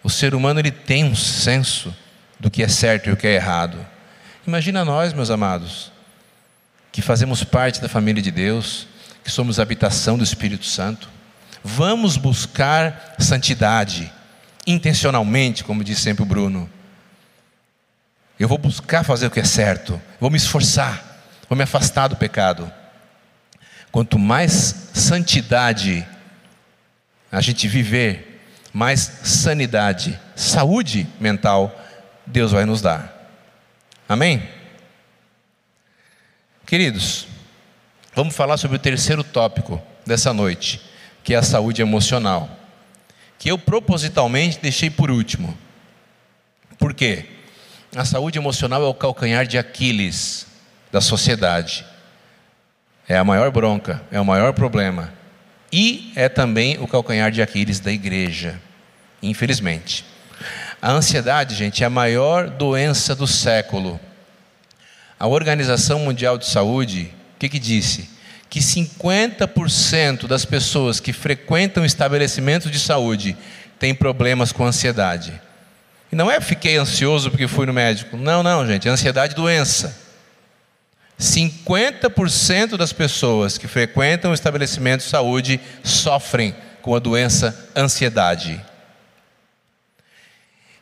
o 0.01 0.09
ser 0.09 0.33
humano 0.33 0.59
ele 0.59 0.71
tem 0.71 1.03
um 1.03 1.15
senso 1.15 1.95
do 2.39 2.49
que 2.49 2.63
é 2.63 2.67
certo 2.67 3.09
e 3.09 3.13
o 3.13 3.15
que 3.15 3.27
é 3.27 3.35
errado. 3.35 3.77
Imagina 4.47 4.83
nós, 4.83 5.13
meus 5.13 5.29
amados, 5.29 5.90
que 6.91 7.01
fazemos 7.01 7.43
parte 7.43 7.81
da 7.81 7.87
família 7.87 8.21
de 8.21 8.31
Deus, 8.31 8.87
que 9.23 9.31
somos 9.31 9.59
habitação 9.59 10.17
do 10.17 10.23
Espírito 10.23 10.65
Santo. 10.65 11.09
Vamos 11.63 12.17
buscar 12.17 13.15
santidade, 13.19 14.11
intencionalmente, 14.65 15.63
como 15.63 15.83
diz 15.83 15.99
sempre 15.99 16.23
o 16.23 16.25
Bruno. 16.25 16.69
Eu 18.39 18.47
vou 18.47 18.57
buscar 18.57 19.03
fazer 19.03 19.27
o 19.27 19.31
que 19.31 19.39
é 19.39 19.43
certo, 19.43 20.01
vou 20.19 20.29
me 20.29 20.37
esforçar, 20.37 21.23
vou 21.47 21.55
me 21.55 21.63
afastar 21.63 22.07
do 22.07 22.15
pecado. 22.15 22.71
Quanto 23.91 24.17
mais 24.17 24.89
santidade 24.93 26.07
a 27.31 27.39
gente 27.39 27.67
viver, 27.67 28.41
mais 28.73 28.99
sanidade, 29.23 30.19
saúde 30.35 31.07
mental 31.19 31.77
Deus 32.25 32.51
vai 32.51 32.65
nos 32.65 32.81
dar. 32.81 33.13
Amém? 34.07 34.60
Queridos, 36.71 37.27
vamos 38.15 38.33
falar 38.33 38.55
sobre 38.55 38.77
o 38.77 38.79
terceiro 38.79 39.25
tópico 39.25 39.81
dessa 40.05 40.31
noite, 40.31 40.79
que 41.21 41.33
é 41.33 41.37
a 41.37 41.43
saúde 41.43 41.81
emocional, 41.81 42.49
que 43.37 43.51
eu 43.51 43.57
propositalmente 43.57 44.57
deixei 44.57 44.89
por 44.89 45.11
último. 45.11 45.53
Por 46.79 46.93
quê? 46.93 47.25
A 47.93 48.05
saúde 48.05 48.39
emocional 48.39 48.81
é 48.85 48.87
o 48.87 48.93
calcanhar 48.93 49.45
de 49.45 49.57
Aquiles 49.57 50.47
da 50.93 51.01
sociedade. 51.01 51.85
É 53.05 53.17
a 53.17 53.23
maior 53.25 53.51
bronca, 53.51 54.01
é 54.09 54.17
o 54.21 54.25
maior 54.25 54.53
problema. 54.53 55.13
E 55.73 56.13
é 56.15 56.29
também 56.29 56.77
o 56.79 56.87
calcanhar 56.87 57.31
de 57.31 57.41
Aquiles 57.41 57.81
da 57.81 57.91
igreja, 57.91 58.57
infelizmente. 59.21 60.05
A 60.81 60.89
ansiedade, 60.89 61.53
gente, 61.53 61.83
é 61.83 61.87
a 61.87 61.89
maior 61.89 62.49
doença 62.49 63.13
do 63.13 63.27
século. 63.27 63.99
A 65.21 65.27
Organização 65.27 65.99
Mundial 65.99 66.35
de 66.35 66.47
Saúde, 66.47 67.13
o 67.35 67.37
que, 67.37 67.47
que 67.47 67.59
disse? 67.59 68.09
Que 68.49 68.59
50% 68.59 70.25
das 70.25 70.45
pessoas 70.45 70.99
que 70.99 71.13
frequentam 71.13 71.85
estabelecimentos 71.85 72.71
de 72.71 72.79
saúde 72.79 73.37
têm 73.77 73.93
problemas 73.93 74.51
com 74.51 74.65
ansiedade. 74.65 75.39
E 76.11 76.15
não 76.15 76.31
é 76.31 76.41
fiquei 76.41 76.75
ansioso 76.75 77.29
porque 77.29 77.47
fui 77.47 77.67
no 77.67 77.71
médico. 77.71 78.17
Não, 78.17 78.41
não, 78.41 78.65
gente. 78.65 78.87
É 78.87 78.91
ansiedade 78.91 79.35
doença. 79.35 79.95
50% 81.19 82.75
das 82.75 82.91
pessoas 82.91 83.59
que 83.59 83.67
frequentam 83.67 84.31
o 84.31 84.33
estabelecimento 84.33 85.03
de 85.03 85.09
saúde 85.09 85.59
sofrem 85.83 86.55
com 86.81 86.95
a 86.95 86.99
doença 86.99 87.69
ansiedade. 87.77 88.59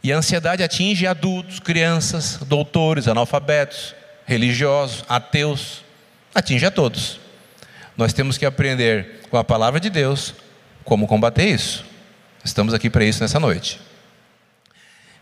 E 0.02 0.14
a 0.14 0.18
ansiedade 0.18 0.64
atinge 0.64 1.06
adultos, 1.06 1.60
crianças, 1.60 2.38
doutores, 2.48 3.06
analfabetos, 3.06 3.99
religiosos, 4.30 5.04
ateus, 5.10 5.84
atinge 6.36 6.64
a 6.64 6.70
todos. 6.70 7.20
Nós 7.98 8.14
temos 8.14 8.38
que 8.38 8.46
aprender 8.46 9.22
com 9.28 9.38
a 9.38 9.44
palavra 9.44 9.80
de 9.80 9.90
Deus 9.90 10.36
como 10.86 11.08
combater 11.08 11.48
isso. 11.48 11.84
Estamos 12.46 12.76
aqui 12.76 12.92
para 12.92 13.04
isso 13.04 13.24
nessa 13.24 13.40
noite. 13.40 13.82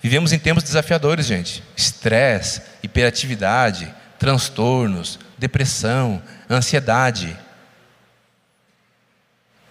Vivemos 0.01 0.33
em 0.33 0.37
tempos 0.37 0.61
desafiadores, 0.61 1.25
gente. 1.25 1.63
Estresse, 1.75 2.61
hiperatividade, 2.83 3.91
transtornos, 4.19 5.17
depressão, 5.37 6.21
ansiedade. 6.49 7.35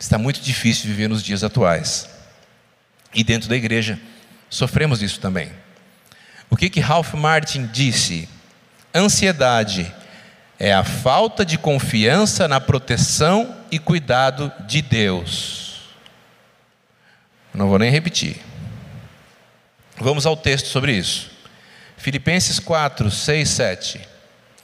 Está 0.01 0.16
muito 0.16 0.40
difícil 0.40 0.87
viver 0.87 1.09
nos 1.09 1.22
dias 1.22 1.44
atuais. 1.44 2.09
E 3.12 3.22
dentro 3.22 3.51
da 3.51 3.57
igreja, 3.57 4.01
sofremos 4.49 5.03
isso 5.03 5.20
também. 5.20 5.53
O 6.49 6.57
que 6.57 6.70
que 6.70 6.81
Ralph 6.81 7.12
Martin 7.12 7.66
disse? 7.66 8.31
Ansiedade 8.96 9.94
é 10.59 10.72
a 10.72 10.82
falta 10.82 11.44
de 11.44 11.59
confiança 11.59 12.48
na 12.48 12.59
proteção 12.59 13.54
e 13.70 13.78
cuidado 13.78 14.50
de 14.66 14.80
Deus. 14.80 15.82
Não 17.52 17.68
vou 17.68 17.78
nem 17.78 17.90
repetir. 17.90 18.40
Vamos 19.98 20.24
ao 20.24 20.35
texto 20.35 20.68
sobre 20.68 20.92
isso. 20.92 21.30
Filipenses 21.98 22.59
4, 22.59 23.11
6, 23.11 23.48
7. 23.48 24.00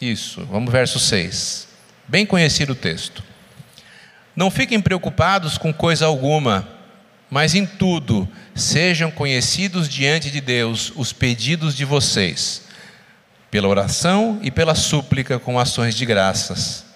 Isso, 0.00 0.46
vamos 0.46 0.72
verso 0.72 0.98
6. 0.98 1.68
Bem 2.08 2.24
conhecido 2.24 2.72
o 2.72 2.76
texto. 2.76 3.22
Não 4.34 4.50
fiquem 4.50 4.80
preocupados 4.80 5.58
com 5.58 5.74
coisa 5.74 6.06
alguma, 6.06 6.66
mas 7.30 7.54
em 7.54 7.66
tudo 7.66 8.26
sejam 8.54 9.10
conhecidos 9.10 9.90
diante 9.90 10.30
de 10.30 10.40
Deus 10.40 10.90
os 10.96 11.12
pedidos 11.12 11.74
de 11.74 11.84
vocês, 11.84 12.62
pela 13.52 13.68
oração 13.68 14.40
e 14.42 14.50
pela 14.50 14.74
súplica 14.74 15.38
com 15.38 15.58
ações 15.58 15.94
de 15.94 16.06
graças. 16.06 16.86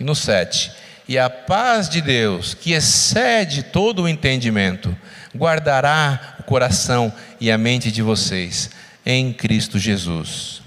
E 0.00 0.02
no 0.02 0.14
7. 0.14 0.72
E 1.06 1.18
a 1.18 1.28
paz 1.28 1.86
de 1.86 2.00
Deus, 2.00 2.54
que 2.54 2.72
excede 2.72 3.62
todo 3.62 4.04
o 4.04 4.08
entendimento, 4.08 4.96
guardará 5.36 6.36
o 6.40 6.44
coração 6.44 7.12
e 7.38 7.50
a 7.50 7.58
mente 7.58 7.92
de 7.92 8.00
vocês 8.00 8.70
em 9.04 9.34
Cristo 9.34 9.78
Jesus. 9.78 10.62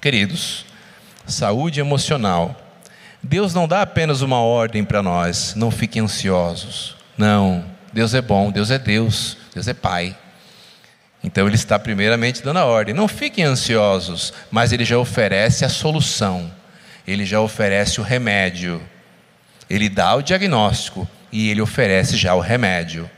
Queridos, 0.00 0.64
saúde 1.26 1.80
emocional. 1.80 2.54
Deus 3.20 3.52
não 3.52 3.66
dá 3.66 3.82
apenas 3.82 4.20
uma 4.20 4.38
ordem 4.38 4.84
para 4.84 5.02
nós, 5.02 5.56
não 5.56 5.72
fiquem 5.72 6.02
ansiosos. 6.02 6.94
Não, 7.18 7.64
Deus 7.92 8.14
é 8.14 8.22
bom, 8.22 8.52
Deus 8.52 8.70
é 8.70 8.78
Deus, 8.78 9.36
Deus 9.52 9.66
é 9.66 9.74
Pai. 9.74 10.16
Então 11.26 11.48
Ele 11.48 11.56
está 11.56 11.76
primeiramente 11.76 12.40
dando 12.40 12.60
a 12.60 12.64
ordem. 12.64 12.94
Não 12.94 13.08
fiquem 13.08 13.44
ansiosos, 13.44 14.32
mas 14.48 14.72
Ele 14.72 14.84
já 14.84 14.96
oferece 14.96 15.64
a 15.64 15.68
solução, 15.68 16.52
Ele 17.04 17.26
já 17.26 17.40
oferece 17.40 18.00
o 18.00 18.04
remédio. 18.04 18.80
Ele 19.68 19.88
dá 19.88 20.14
o 20.14 20.22
diagnóstico 20.22 21.06
e 21.32 21.50
Ele 21.50 21.60
oferece 21.60 22.16
já 22.16 22.32
o 22.36 22.40
remédio. 22.40 23.10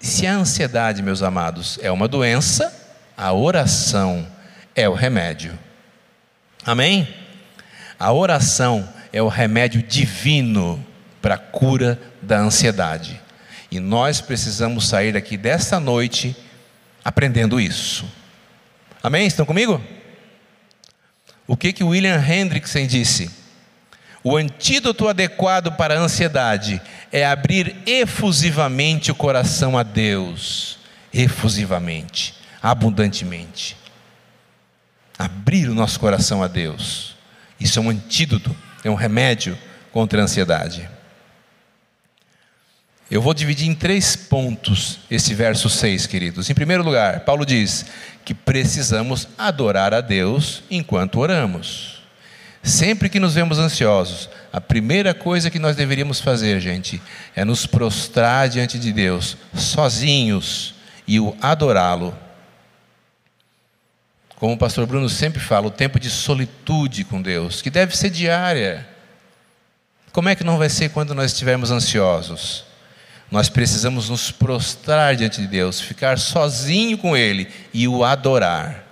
Se 0.00 0.26
a 0.26 0.34
ansiedade, 0.34 1.04
meus 1.04 1.22
amados, 1.22 1.78
é 1.80 1.90
uma 1.90 2.08
doença, 2.08 2.74
a 3.16 3.32
oração 3.32 4.26
é 4.74 4.88
o 4.88 4.92
remédio. 4.92 5.56
Amém? 6.64 7.08
A 7.96 8.12
oração 8.12 8.92
é 9.12 9.22
o 9.22 9.28
remédio 9.28 9.80
divino 9.84 10.84
para 11.22 11.36
a 11.36 11.38
cura 11.38 11.96
da 12.20 12.38
ansiedade. 12.38 13.20
E 13.70 13.80
nós 13.80 14.20
precisamos 14.20 14.88
sair 14.88 15.12
daqui 15.12 15.36
desta 15.36 15.80
noite 15.80 16.36
aprendendo 17.04 17.60
isso. 17.60 18.04
Amém? 19.02 19.26
Estão 19.26 19.46
comigo? 19.46 19.80
O 21.46 21.56
que 21.56 21.72
que 21.72 21.84
William 21.84 22.20
Hendrickson 22.20 22.86
disse? 22.86 23.30
O 24.22 24.36
antídoto 24.36 25.06
adequado 25.06 25.70
para 25.72 25.94
a 25.94 26.02
ansiedade 26.02 26.82
é 27.12 27.24
abrir 27.24 27.76
efusivamente 27.86 29.12
o 29.12 29.14
coração 29.14 29.78
a 29.78 29.84
Deus, 29.84 30.78
efusivamente, 31.14 32.34
abundantemente. 32.60 33.76
Abrir 35.16 35.68
o 35.68 35.74
nosso 35.74 36.00
coração 36.00 36.42
a 36.42 36.48
Deus. 36.48 37.14
Isso 37.60 37.78
é 37.78 37.82
um 37.82 37.90
antídoto, 37.90 38.54
é 38.82 38.90
um 38.90 38.96
remédio 38.96 39.56
contra 39.92 40.20
a 40.20 40.24
ansiedade. 40.24 40.90
Eu 43.10 43.22
vou 43.22 43.32
dividir 43.32 43.68
em 43.68 43.74
três 43.74 44.16
pontos 44.16 44.98
esse 45.08 45.32
verso 45.32 45.70
6, 45.70 46.06
queridos. 46.06 46.50
Em 46.50 46.54
primeiro 46.54 46.82
lugar, 46.82 47.20
Paulo 47.20 47.46
diz 47.46 47.86
que 48.24 48.34
precisamos 48.34 49.28
adorar 49.38 49.94
a 49.94 50.00
Deus 50.00 50.64
enquanto 50.68 51.20
oramos. 51.20 52.02
Sempre 52.64 53.08
que 53.08 53.20
nos 53.20 53.34
vemos 53.34 53.60
ansiosos, 53.60 54.28
a 54.52 54.60
primeira 54.60 55.14
coisa 55.14 55.50
que 55.50 55.58
nós 55.60 55.76
deveríamos 55.76 56.20
fazer, 56.20 56.60
gente, 56.60 57.00
é 57.36 57.44
nos 57.44 57.64
prostrar 57.64 58.48
diante 58.48 58.76
de 58.76 58.92
Deus, 58.92 59.36
sozinhos, 59.54 60.74
e 61.06 61.20
o 61.20 61.36
adorá-lo. 61.40 62.12
Como 64.34 64.54
o 64.54 64.58
pastor 64.58 64.84
Bruno 64.84 65.08
sempre 65.08 65.40
fala, 65.40 65.68
o 65.68 65.70
tempo 65.70 66.00
de 66.00 66.10
solitude 66.10 67.04
com 67.04 67.22
Deus, 67.22 67.62
que 67.62 67.70
deve 67.70 67.96
ser 67.96 68.10
diária. 68.10 68.84
Como 70.10 70.28
é 70.28 70.34
que 70.34 70.42
não 70.42 70.58
vai 70.58 70.68
ser 70.68 70.90
quando 70.90 71.14
nós 71.14 71.30
estivermos 71.30 71.70
ansiosos? 71.70 72.65
Nós 73.30 73.48
precisamos 73.48 74.08
nos 74.08 74.30
prostrar 74.30 75.16
diante 75.16 75.40
de 75.40 75.46
Deus, 75.46 75.80
ficar 75.80 76.18
sozinho 76.18 76.96
com 76.96 77.16
Ele 77.16 77.48
e 77.74 77.88
o 77.88 78.04
adorar. 78.04 78.84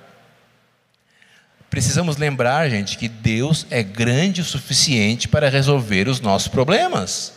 Precisamos 1.70 2.16
lembrar, 2.16 2.68
gente, 2.68 2.98
que 2.98 3.08
Deus 3.08 3.66
é 3.70 3.82
grande 3.82 4.40
o 4.40 4.44
suficiente 4.44 5.28
para 5.28 5.48
resolver 5.48 6.08
os 6.08 6.20
nossos 6.20 6.48
problemas. 6.48 7.32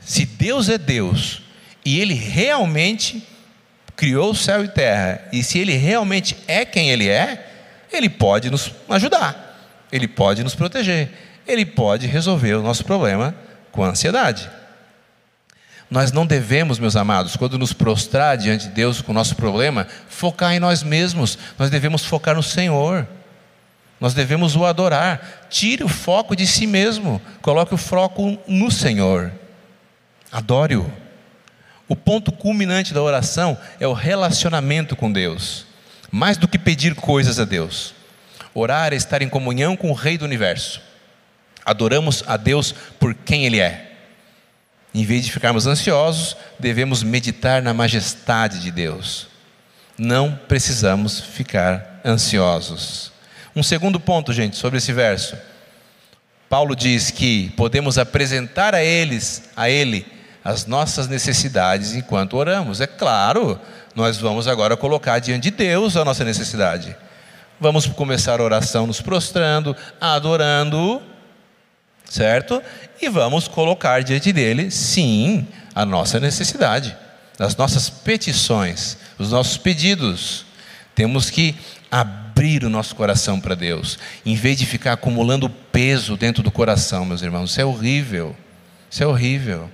Se 0.00 0.24
Deus 0.24 0.68
é 0.68 0.78
Deus 0.78 1.42
e 1.84 2.00
Ele 2.00 2.14
realmente 2.14 3.26
criou 3.96 4.30
o 4.30 4.36
céu 4.36 4.64
e 4.64 4.68
terra, 4.68 5.28
e 5.30 5.42
se 5.42 5.58
Ele 5.58 5.74
realmente 5.74 6.36
é 6.46 6.64
quem 6.64 6.90
Ele 6.90 7.06
é, 7.06 7.46
Ele 7.92 8.08
pode 8.08 8.48
nos 8.50 8.72
ajudar, 8.88 9.86
Ele 9.92 10.08
pode 10.08 10.42
nos 10.42 10.54
proteger, 10.54 11.10
Ele 11.46 11.66
pode 11.66 12.06
resolver 12.06 12.54
o 12.54 12.62
nosso 12.62 12.82
problema 12.84 13.34
com 13.70 13.84
ansiedade. 13.84 14.48
Nós 15.90 16.12
não 16.12 16.24
devemos, 16.24 16.78
meus 16.78 16.94
amados, 16.94 17.34
quando 17.34 17.58
nos 17.58 17.72
prostrar 17.72 18.36
diante 18.36 18.68
de 18.68 18.74
Deus 18.74 19.02
com 19.02 19.10
o 19.10 19.14
nosso 19.14 19.34
problema, 19.34 19.88
focar 20.08 20.52
em 20.52 20.60
nós 20.60 20.84
mesmos. 20.84 21.36
Nós 21.58 21.68
devemos 21.68 22.04
focar 22.04 22.36
no 22.36 22.42
Senhor. 22.42 23.08
Nós 23.98 24.14
devemos 24.14 24.54
o 24.54 24.64
adorar. 24.64 25.48
Tire 25.50 25.82
o 25.82 25.88
foco 25.88 26.36
de 26.36 26.46
si 26.46 26.64
mesmo, 26.64 27.20
coloque 27.42 27.74
o 27.74 27.76
foco 27.76 28.38
no 28.46 28.70
Senhor. 28.70 29.32
Adore-o. 30.30 30.90
O 31.88 31.96
ponto 31.96 32.30
culminante 32.30 32.94
da 32.94 33.02
oração 33.02 33.58
é 33.80 33.86
o 33.86 33.92
relacionamento 33.92 34.94
com 34.94 35.10
Deus, 35.10 35.66
mais 36.08 36.36
do 36.36 36.46
que 36.46 36.56
pedir 36.56 36.94
coisas 36.94 37.40
a 37.40 37.44
Deus. 37.44 37.94
Orar 38.54 38.92
é 38.92 38.96
estar 38.96 39.22
em 39.22 39.28
comunhão 39.28 39.76
com 39.76 39.90
o 39.90 39.94
Rei 39.94 40.16
do 40.16 40.24
universo. 40.24 40.80
Adoramos 41.64 42.22
a 42.28 42.36
Deus 42.36 42.72
por 43.00 43.12
quem 43.12 43.44
Ele 43.44 43.58
é. 43.58 43.89
Em 44.94 45.04
vez 45.04 45.24
de 45.24 45.32
ficarmos 45.32 45.66
ansiosos, 45.66 46.36
devemos 46.58 47.02
meditar 47.02 47.62
na 47.62 47.72
majestade 47.72 48.60
de 48.60 48.70
Deus. 48.70 49.28
Não 49.96 50.38
precisamos 50.48 51.20
ficar 51.20 52.00
ansiosos. 52.04 53.12
Um 53.54 53.62
segundo 53.62 54.00
ponto, 54.00 54.32
gente, 54.32 54.56
sobre 54.56 54.78
esse 54.78 54.92
verso. 54.92 55.36
Paulo 56.48 56.74
diz 56.74 57.10
que 57.10 57.50
podemos 57.50 57.98
apresentar 57.98 58.74
a 58.74 58.82
eles, 58.82 59.50
a 59.56 59.70
ele, 59.70 60.04
as 60.42 60.66
nossas 60.66 61.06
necessidades 61.06 61.94
enquanto 61.94 62.36
oramos. 62.36 62.80
É 62.80 62.86
claro, 62.86 63.60
nós 63.94 64.16
vamos 64.16 64.48
agora 64.48 64.76
colocar 64.76 65.20
diante 65.20 65.50
de 65.50 65.56
Deus 65.56 65.96
a 65.96 66.04
nossa 66.04 66.24
necessidade. 66.24 66.96
Vamos 67.60 67.86
começar 67.86 68.40
a 68.40 68.42
oração 68.42 68.86
nos 68.86 69.00
prostrando, 69.00 69.76
adorando, 70.00 71.02
certo? 72.10 72.60
E 73.00 73.08
vamos 73.08 73.48
colocar 73.48 74.02
diante 74.02 74.32
dele, 74.32 74.70
sim, 74.70 75.46
a 75.74 75.86
nossa 75.86 76.18
necessidade, 76.20 76.94
as 77.38 77.56
nossas 77.56 77.88
petições, 77.88 78.98
os 79.16 79.30
nossos 79.30 79.56
pedidos. 79.56 80.44
Temos 80.94 81.30
que 81.30 81.54
abrir 81.90 82.64
o 82.64 82.68
nosso 82.68 82.94
coração 82.94 83.40
para 83.40 83.54
Deus, 83.54 83.98
em 84.26 84.34
vez 84.34 84.58
de 84.58 84.66
ficar 84.66 84.94
acumulando 84.94 85.48
peso 85.48 86.16
dentro 86.16 86.42
do 86.42 86.50
coração, 86.50 87.06
meus 87.06 87.22
irmãos. 87.22 87.52
Isso 87.52 87.60
é 87.60 87.64
horrível. 87.64 88.36
Isso 88.90 89.02
é 89.02 89.06
horrível. 89.06 89.70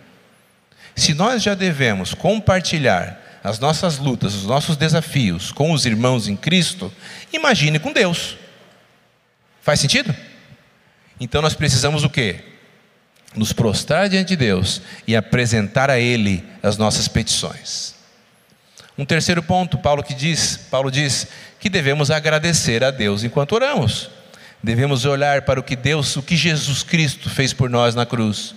Se 0.94 1.14
nós 1.14 1.42
já 1.42 1.54
devemos 1.54 2.14
compartilhar 2.14 3.20
as 3.42 3.58
nossas 3.58 3.98
lutas, 3.98 4.34
os 4.34 4.44
nossos 4.44 4.76
desafios 4.76 5.52
com 5.52 5.72
os 5.72 5.86
irmãos 5.86 6.28
em 6.28 6.36
Cristo, 6.36 6.92
imagine 7.32 7.78
com 7.78 7.92
Deus. 7.92 8.36
Faz 9.62 9.80
sentido? 9.80 10.14
Então 11.20 11.40
nós 11.40 11.54
precisamos 11.54 12.04
o 12.04 12.10
quê? 12.10 12.40
Nos 13.34 13.52
prostrar 13.52 14.08
diante 14.08 14.28
de 14.28 14.36
Deus 14.36 14.82
e 15.06 15.16
apresentar 15.16 15.90
a 15.90 15.98
Ele 15.98 16.44
as 16.62 16.76
nossas 16.76 17.08
petições. 17.08 17.94
Um 18.98 19.04
terceiro 19.04 19.42
ponto, 19.42 19.76
Paulo 19.76 20.02
que 20.02 20.14
diz, 20.14 20.56
Paulo 20.70 20.90
diz 20.90 21.28
que 21.60 21.68
devemos 21.68 22.10
agradecer 22.10 22.82
a 22.82 22.90
Deus 22.90 23.24
enquanto 23.24 23.52
oramos. 23.52 24.10
Devemos 24.62 25.04
olhar 25.04 25.42
para 25.42 25.60
o 25.60 25.62
que 25.62 25.76
Deus, 25.76 26.16
o 26.16 26.22
que 26.22 26.36
Jesus 26.36 26.82
Cristo 26.82 27.28
fez 27.28 27.52
por 27.52 27.68
nós 27.68 27.94
na 27.94 28.06
cruz, 28.06 28.54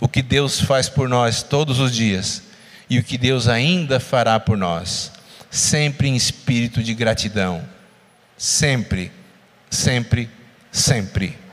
o 0.00 0.08
que 0.08 0.22
Deus 0.22 0.60
faz 0.60 0.88
por 0.88 1.08
nós 1.08 1.42
todos 1.42 1.78
os 1.78 1.94
dias 1.94 2.42
e 2.88 2.98
o 2.98 3.04
que 3.04 3.18
Deus 3.18 3.46
ainda 3.46 4.00
fará 4.00 4.40
por 4.40 4.56
nós, 4.56 5.12
sempre 5.50 6.08
em 6.08 6.16
espírito 6.16 6.82
de 6.82 6.94
gratidão. 6.94 7.62
Sempre, 8.36 9.12
sempre, 9.70 10.28
sempre. 10.72 11.43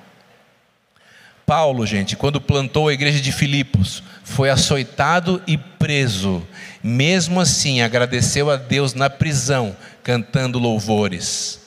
Paulo, 1.52 1.86
gente, 1.86 2.16
quando 2.16 2.40
plantou 2.40 2.88
a 2.88 2.94
igreja 2.94 3.20
de 3.20 3.30
Filipos, 3.30 4.02
foi 4.24 4.50
açoitado 4.50 5.44
e 5.46 5.58
preso. 5.58 6.48
Mesmo 6.82 7.42
assim, 7.42 7.82
agradeceu 7.82 8.50
a 8.50 8.56
Deus 8.56 8.94
na 8.94 9.10
prisão, 9.10 9.76
cantando 10.02 10.58
louvores. 10.58 11.60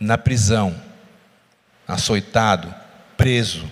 Na 0.00 0.18
prisão, 0.18 0.74
açoitado, 1.86 2.74
preso. 3.16 3.70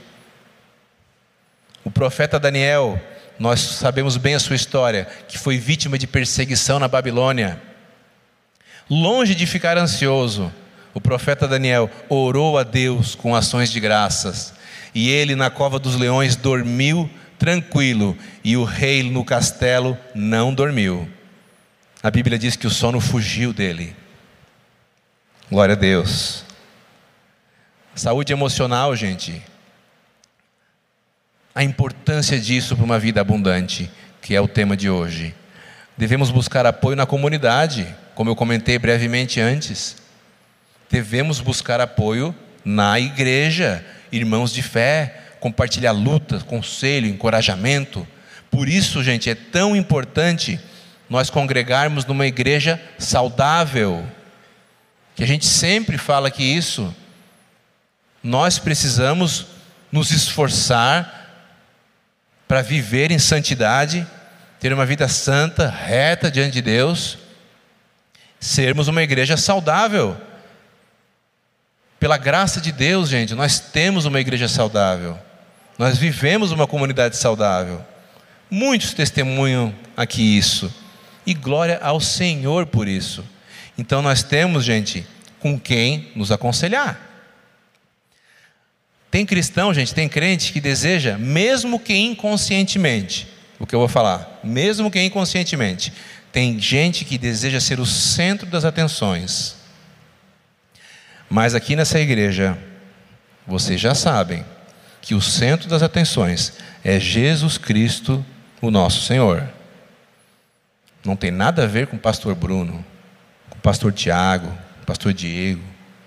O 1.83 1.91
profeta 1.91 2.39
Daniel, 2.39 3.03
nós 3.41 3.59
sabemos 3.59 4.17
bem 4.17 4.37
a 4.37 4.41
sua 4.41 4.55
história, 4.55 5.09
que 5.27 5.37
foi 5.37 5.59
vítima 5.59 5.99
de 5.99 6.07
perseguição 6.07 6.79
na 6.79 6.87
Babilônia. 6.87 7.61
Longe 8.89 9.35
de 9.35 9.47
ficar 9.47 9.77
ansioso, 9.77 10.55
o 10.95 11.01
profeta 11.01 11.49
Daniel 11.49 11.91
orou 12.09 12.57
a 12.57 12.63
Deus 12.63 13.17
com 13.17 13.35
ações 13.35 13.69
de 13.73 13.81
graças 13.81 14.57
e 14.95 15.09
ele 15.11 15.35
na 15.35 15.51
cova 15.51 15.79
dos 15.79 15.97
leões 15.97 16.37
dormiu 16.37 17.09
tranquilo, 17.39 18.17
e 18.43 18.57
o 18.57 18.65
rei 18.65 19.03
no 19.03 19.25
castelo 19.25 19.97
não 20.15 20.53
dormiu. 20.53 21.09
A 22.03 22.11
Bíblia 22.11 22.39
diz 22.39 22.57
que 22.57 22.67
o 22.67 22.71
sono 22.71 23.01
fugiu 23.01 23.53
dele. 23.53 23.95
Glória 25.51 25.75
a 25.75 25.79
Deus. 25.79 26.45
Saúde 27.95 28.33
emocional, 28.33 28.95
gente. 28.95 29.43
A 31.55 31.65
importância 31.65 32.39
disso 32.39 32.77
para 32.77 32.85
uma 32.85 32.99
vida 32.99 33.21
abundante, 33.21 33.91
que 34.21 34.35
é 34.35 34.41
o 34.41 34.47
tema 34.47 34.77
de 34.77 34.91
hoje. 34.91 35.35
Devemos 35.97 36.31
buscar 36.31 36.67
apoio 36.67 36.97
na 36.97 37.07
comunidade, 37.07 37.87
como 38.15 38.31
eu 38.31 38.37
comentei 38.37 38.79
brevemente 38.79 39.41
antes. 39.41 39.97
Devemos 40.91 41.41
buscar 41.41 41.81
apoio 41.81 42.35
na 42.65 43.01
igreja 43.01 43.85
irmãos 44.11 44.53
de 44.53 44.63
fé, 44.63 45.23
compartilhar 45.41 45.93
lutas, 45.93 46.43
conselho, 46.43 47.07
encorajamento. 47.07 48.07
Por 48.51 48.69
isso, 48.69 49.03
gente, 49.03 49.29
é 49.31 49.35
tão 49.35 49.77
importante 49.77 50.59
nós 51.09 51.31
congregarmos 51.31 52.05
numa 52.05 52.27
igreja 52.27 52.81
saudável. 52.99 54.07
Que 55.15 55.25
a 55.25 55.27
gente 55.27 55.47
sempre 55.47 55.99
fala 55.99 56.31
que 56.31 56.43
isso 56.43 56.95
nós 58.23 58.59
precisamos 58.59 59.47
nos 59.91 60.11
esforçar 60.11 61.19
para 62.47 62.63
viver 62.63 63.11
em 63.11 63.19
santidade, 63.19 64.07
ter 64.59 64.73
uma 64.73 64.87
vida 64.87 65.07
santa, 65.09 65.69
reta 65.69 66.31
diante 66.31 66.55
de 66.55 66.63
Deus, 66.63 67.19
sermos 68.41 68.89
uma 68.89 69.03
igreja 69.03 69.37
saudável. 69.37 70.17
Pela 71.99 72.17
graça 72.17 72.61
de 72.61 72.71
Deus, 72.71 73.09
gente, 73.09 73.35
nós 73.35 73.59
temos 73.59 74.05
uma 74.05 74.21
igreja 74.21 74.47
saudável. 74.47 75.19
Nós 75.77 75.99
vivemos 75.99 76.53
uma 76.53 76.67
comunidade 76.67 77.17
saudável. 77.17 77.85
Muitos 78.51 78.95
testemunham 78.95 79.75
aqui 79.97 80.37
isso. 80.37 80.73
E 81.27 81.35
glória 81.35 81.79
ao 81.83 82.01
Senhor 82.01 82.67
por 82.67 82.87
isso. 82.87 83.25
Então 83.77 84.01
nós 84.01 84.23
temos, 84.23 84.65
gente, 84.65 85.07
com 85.41 85.59
quem 85.59 86.11
nos 86.15 86.33
aconselhar. 86.33 87.01
Tem 89.11 89.25
cristão, 89.25 89.73
gente, 89.73 89.95
tem 89.95 90.09
crente 90.09 90.53
que 90.53 90.61
deseja, 90.61 91.17
mesmo 91.17 91.81
que 91.81 91.95
inconscientemente, 91.95 93.27
o 93.59 93.67
que 93.67 93.75
eu 93.75 93.79
vou 93.79 93.89
falar, 93.89 94.41
mesmo 94.45 94.91
que 94.91 95.01
inconscientemente, 95.01 95.93
tem 96.31 96.59
gente 96.61 97.05
que 97.05 97.17
deseja 97.17 97.59
ser 97.59 97.81
o 97.81 97.87
centro 97.87 98.47
das 98.47 98.65
atenções. 98.65 99.58
Mas 101.29 101.55
aqui 101.55 101.77
nessa 101.77 102.01
igreja, 102.01 102.57
vocês 103.47 103.81
já 103.81 103.95
sabem 103.95 104.45
que 105.01 105.15
o 105.15 105.21
centro 105.21 105.69
das 105.69 105.83
atenções 105.83 106.55
é 106.83 106.99
Jesus 106.99 107.59
Cristo, 107.59 108.25
o 108.63 108.71
nosso 108.71 109.03
Senhor. 109.03 109.47
Não 111.05 111.17
tem 111.17 111.31
nada 111.31 111.65
a 111.65 111.67
ver 111.67 111.87
com 111.87 111.97
o 111.97 112.01
pastor 112.01 112.35
Bruno, 112.35 112.85
com 113.51 113.59
o 113.59 113.63
pastor 113.63 113.93
Tiago, 113.93 114.49
com 114.49 114.83
o 114.83 114.87
pastor 114.87 115.13
Diego. 115.13 115.63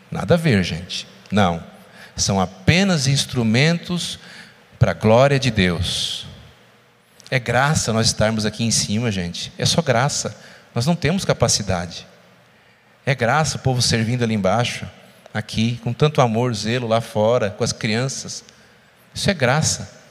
Nada 0.10 0.34
a 0.34 0.38
ver, 0.38 0.64
gente. 0.64 1.08
Não. 1.32 1.64
São 2.16 2.42
apenas 2.42 3.08
instrumentos 3.08 4.20
para 4.78 4.92
a 4.92 4.96
glória 4.96 5.40
de 5.40 5.52
Deus. 5.52 6.26
É 7.30 7.40
graça 7.40 7.94
nós 7.94 8.08
estarmos 8.08 8.46
aqui 8.46 8.64
em 8.64 8.72
cima, 8.72 9.12
gente. 9.12 9.54
É 9.58 9.66
só 9.66 9.82
graça. 9.82 10.36
Nós 10.74 10.86
não 10.86 10.96
temos 10.96 11.24
capacidade. 11.24 12.08
É 13.06 13.16
graça 13.16 13.58
o 13.58 13.60
povo 13.60 13.82
servindo 13.82 14.24
ali 14.24 14.34
embaixo 14.34 14.86
aqui, 15.34 15.80
com 15.84 15.94
tanto 15.94 16.22
amor, 16.22 16.54
zelo 16.54 16.88
lá 16.88 17.02
fora, 17.02 17.50
com 17.50 17.64
as 17.64 17.72
crianças. 17.72 18.44
Isso 19.14 19.30
é 19.30 19.34
graça. 19.34 20.02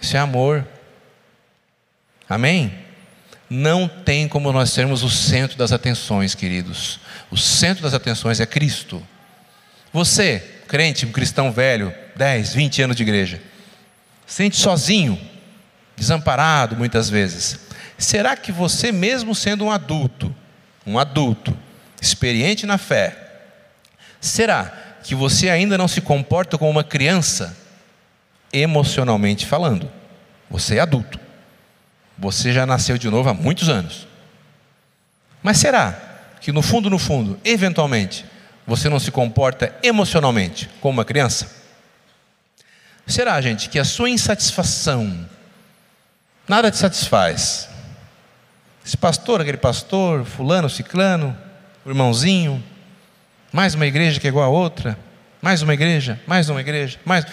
Isso 0.00 0.16
é 0.16 0.20
amor. 0.20 0.66
Amém? 2.28 2.72
Não 3.50 3.88
tem 3.88 4.28
como 4.28 4.52
nós 4.52 4.70
sermos 4.70 5.02
o 5.02 5.10
centro 5.10 5.56
das 5.56 5.72
atenções, 5.72 6.34
queridos. 6.34 7.00
O 7.30 7.36
centro 7.36 7.82
das 7.82 7.94
atenções 7.94 8.40
é 8.40 8.46
Cristo. 8.46 9.02
Você, 9.92 10.40
crente, 10.68 11.06
um 11.06 11.12
cristão 11.12 11.50
velho, 11.50 11.94
10, 12.14 12.54
20 12.54 12.82
anos 12.82 12.96
de 12.96 13.02
igreja, 13.02 13.40
sente 14.26 14.56
sozinho, 14.56 15.18
desamparado 15.96 16.76
muitas 16.76 17.08
vezes. 17.08 17.58
Será 17.96 18.36
que 18.36 18.52
você, 18.52 18.92
mesmo 18.92 19.34
sendo 19.34 19.64
um 19.64 19.70
adulto, 19.70 20.34
um 20.86 20.98
adulto, 20.98 21.56
experiente 22.00 22.66
na 22.66 22.78
fé, 22.78 23.27
Será 24.20 24.72
que 25.02 25.14
você 25.14 25.48
ainda 25.48 25.78
não 25.78 25.88
se 25.88 26.00
comporta 26.00 26.58
como 26.58 26.70
uma 26.70 26.84
criança, 26.84 27.56
emocionalmente 28.52 29.46
falando? 29.46 29.90
Você 30.50 30.76
é 30.76 30.80
adulto. 30.80 31.18
Você 32.16 32.52
já 32.52 32.66
nasceu 32.66 32.98
de 32.98 33.08
novo 33.08 33.28
há 33.28 33.34
muitos 33.34 33.68
anos. 33.68 34.06
Mas 35.42 35.58
será 35.58 35.98
que 36.40 36.52
no 36.52 36.62
fundo, 36.62 36.90
no 36.90 36.98
fundo, 36.98 37.38
eventualmente, 37.44 38.24
você 38.66 38.88
não 38.88 38.98
se 38.98 39.10
comporta 39.10 39.74
emocionalmente 39.82 40.68
como 40.80 40.98
uma 40.98 41.04
criança? 41.04 41.50
Será, 43.06 43.40
gente, 43.40 43.70
que 43.70 43.78
a 43.78 43.84
sua 43.84 44.10
insatisfação 44.10 45.26
nada 46.46 46.70
te 46.70 46.76
satisfaz? 46.76 47.68
Esse 48.84 48.96
pastor, 48.96 49.40
aquele 49.40 49.56
pastor, 49.56 50.24
fulano, 50.24 50.68
ciclano, 50.68 51.36
o 51.84 51.88
irmãozinho, 51.88 52.62
mais 53.52 53.74
uma 53.74 53.86
igreja 53.86 54.20
que 54.20 54.26
é 54.26 54.30
igual 54.30 54.44
a 54.44 54.48
outra, 54.48 54.98
mais 55.40 55.62
uma 55.62 55.74
igreja, 55.74 56.20
mais 56.26 56.48
uma 56.48 56.60
igreja, 56.60 56.98
mais. 57.04 57.24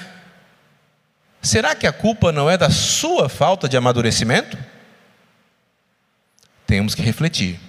Será 1.41 1.75
que 1.75 1.85
a 1.85 1.93
culpa 1.93 2.31
não 2.31 2.49
é 2.49 2.57
da 2.57 2.69
sua 2.69 3.29
falta 3.29 3.67
de 3.67 3.77
amadurecimento? 3.77 4.57
Temos 6.65 6.95
que 6.95 7.01
refletir. 7.01 7.59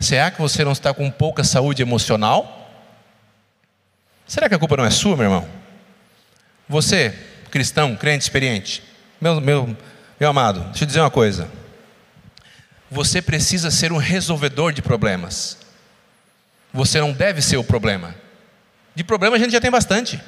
Será 0.00 0.30
que 0.30 0.40
você 0.40 0.64
não 0.64 0.72
está 0.72 0.92
com 0.94 1.10
pouca 1.10 1.44
saúde 1.44 1.82
emocional? 1.82 2.58
Será 4.26 4.48
que 4.48 4.54
a 4.54 4.58
culpa 4.58 4.76
não 4.76 4.84
é 4.84 4.90
sua, 4.90 5.16
meu 5.16 5.26
irmão? 5.26 5.48
Você, 6.68 7.10
cristão, 7.50 7.94
crente, 7.94 8.22
experiente, 8.22 8.82
meu, 9.20 9.40
meu, 9.40 9.76
meu 10.18 10.30
amado, 10.30 10.60
deixa 10.70 10.84
eu 10.84 10.86
dizer 10.86 11.00
uma 11.00 11.10
coisa. 11.10 11.48
Você 12.90 13.20
precisa 13.20 13.70
ser 13.70 13.92
um 13.92 13.96
resolvedor 13.96 14.72
de 14.72 14.82
problemas. 14.82 15.61
Você 16.72 17.00
não 17.00 17.12
deve 17.12 17.42
ser 17.42 17.56
o 17.56 17.64
problema. 17.64 18.14
De 18.94 19.04
problema 19.04 19.36
a 19.36 19.38
gente 19.38 19.52
já 19.52 19.60
tem 19.60 19.70
bastante. 19.70 20.20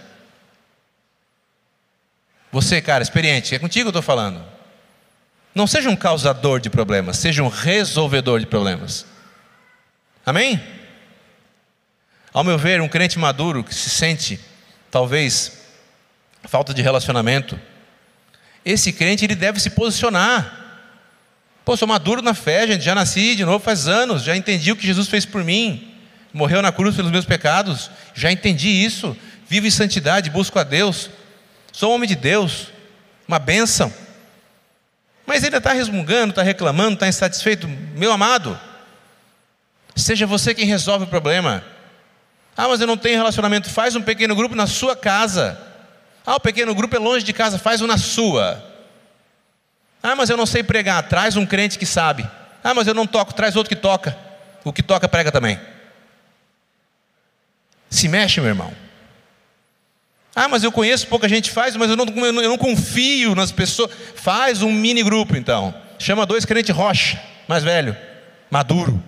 Você, 2.52 2.80
cara, 2.80 3.02
experiente, 3.02 3.54
é 3.54 3.58
contigo 3.58 3.84
que 3.84 3.96
eu 3.96 4.00
estou 4.00 4.02
falando. 4.02 4.44
Não 5.54 5.66
seja 5.66 5.88
um 5.88 5.96
causador 5.96 6.60
de 6.60 6.68
problemas, 6.68 7.16
seja 7.16 7.42
um 7.42 7.48
resolvedor 7.48 8.40
de 8.40 8.46
problemas. 8.46 9.06
Amém? 10.26 10.62
Ao 12.32 12.42
meu 12.42 12.58
ver, 12.58 12.80
um 12.80 12.88
crente 12.88 13.18
maduro 13.18 13.62
que 13.62 13.74
se 13.74 13.88
sente, 13.90 14.40
talvez, 14.90 15.60
falta 16.44 16.74
de 16.74 16.82
relacionamento, 16.82 17.58
esse 18.64 18.92
crente 18.92 19.24
ele 19.24 19.36
deve 19.36 19.60
se 19.60 19.70
posicionar. 19.70 20.62
Pô, 21.64 21.76
sou 21.76 21.86
maduro 21.86 22.20
na 22.20 22.34
fé, 22.34 22.66
gente, 22.66 22.82
já 22.82 22.94
nasci 22.94 23.36
de 23.36 23.44
novo 23.44 23.64
faz 23.64 23.86
anos, 23.86 24.22
já 24.22 24.36
entendi 24.36 24.72
o 24.72 24.76
que 24.76 24.86
Jesus 24.86 25.08
fez 25.08 25.24
por 25.24 25.44
mim, 25.44 25.93
morreu 26.34 26.60
na 26.60 26.72
cruz 26.72 26.96
pelos 26.96 27.12
meus 27.12 27.24
pecados, 27.24 27.90
já 28.12 28.30
entendi 28.30 28.68
isso, 28.68 29.16
vivo 29.48 29.66
em 29.66 29.70
santidade, 29.70 30.28
busco 30.28 30.58
a 30.58 30.64
Deus, 30.64 31.08
sou 31.72 31.94
homem 31.94 32.08
de 32.08 32.16
Deus, 32.16 32.66
uma 33.26 33.38
bênção. 33.38 33.92
Mas 35.24 35.44
ele 35.44 35.56
está 35.56 35.72
resmungando, 35.72 36.30
está 36.30 36.42
reclamando, 36.42 36.94
está 36.94 37.08
insatisfeito, 37.08 37.68
meu 37.68 38.12
amado. 38.12 38.58
Seja 39.96 40.26
você 40.26 40.52
quem 40.52 40.66
resolve 40.66 41.04
o 41.04 41.08
problema. 41.08 41.64
Ah, 42.56 42.68
mas 42.68 42.80
eu 42.80 42.86
não 42.86 42.96
tenho 42.96 43.16
relacionamento. 43.16 43.70
Faz 43.70 43.96
um 43.96 44.02
pequeno 44.02 44.34
grupo 44.34 44.54
na 44.54 44.66
sua 44.66 44.94
casa. 44.94 45.58
Ah, 46.26 46.34
o 46.34 46.40
pequeno 46.40 46.74
grupo 46.74 46.94
é 46.96 46.98
longe 46.98 47.24
de 47.24 47.32
casa. 47.32 47.58
Faz 47.58 47.80
um 47.80 47.86
na 47.86 47.96
sua. 47.96 48.62
Ah, 50.02 50.14
mas 50.14 50.30
eu 50.30 50.36
não 50.36 50.46
sei 50.46 50.62
pregar. 50.62 51.04
Traz 51.04 51.36
um 51.36 51.46
crente 51.46 51.78
que 51.78 51.86
sabe. 51.86 52.28
Ah, 52.62 52.74
mas 52.74 52.86
eu 52.86 52.94
não 52.94 53.06
toco. 53.06 53.32
Traz 53.32 53.56
outro 53.56 53.74
que 53.74 53.80
toca. 53.80 54.16
O 54.62 54.72
que 54.72 54.82
toca 54.82 55.08
prega 55.08 55.32
também. 55.32 55.58
Se 57.94 58.08
mexe, 58.08 58.40
meu 58.40 58.50
irmão. 58.50 58.72
Ah, 60.34 60.48
mas 60.48 60.64
eu 60.64 60.72
conheço 60.72 61.06
pouca 61.06 61.28
gente 61.28 61.48
faz, 61.48 61.76
mas 61.76 61.88
eu 61.88 61.96
não, 61.96 62.06
eu 62.26 62.48
não 62.48 62.58
confio 62.58 63.36
nas 63.36 63.52
pessoas. 63.52 63.88
Faz 64.16 64.62
um 64.62 64.72
mini 64.72 65.00
grupo 65.00 65.36
então. 65.36 65.72
Chama 65.96 66.26
dois 66.26 66.44
crentes 66.44 66.74
rocha, 66.74 67.22
mais 67.46 67.62
velho, 67.62 67.96
maduro, 68.50 69.00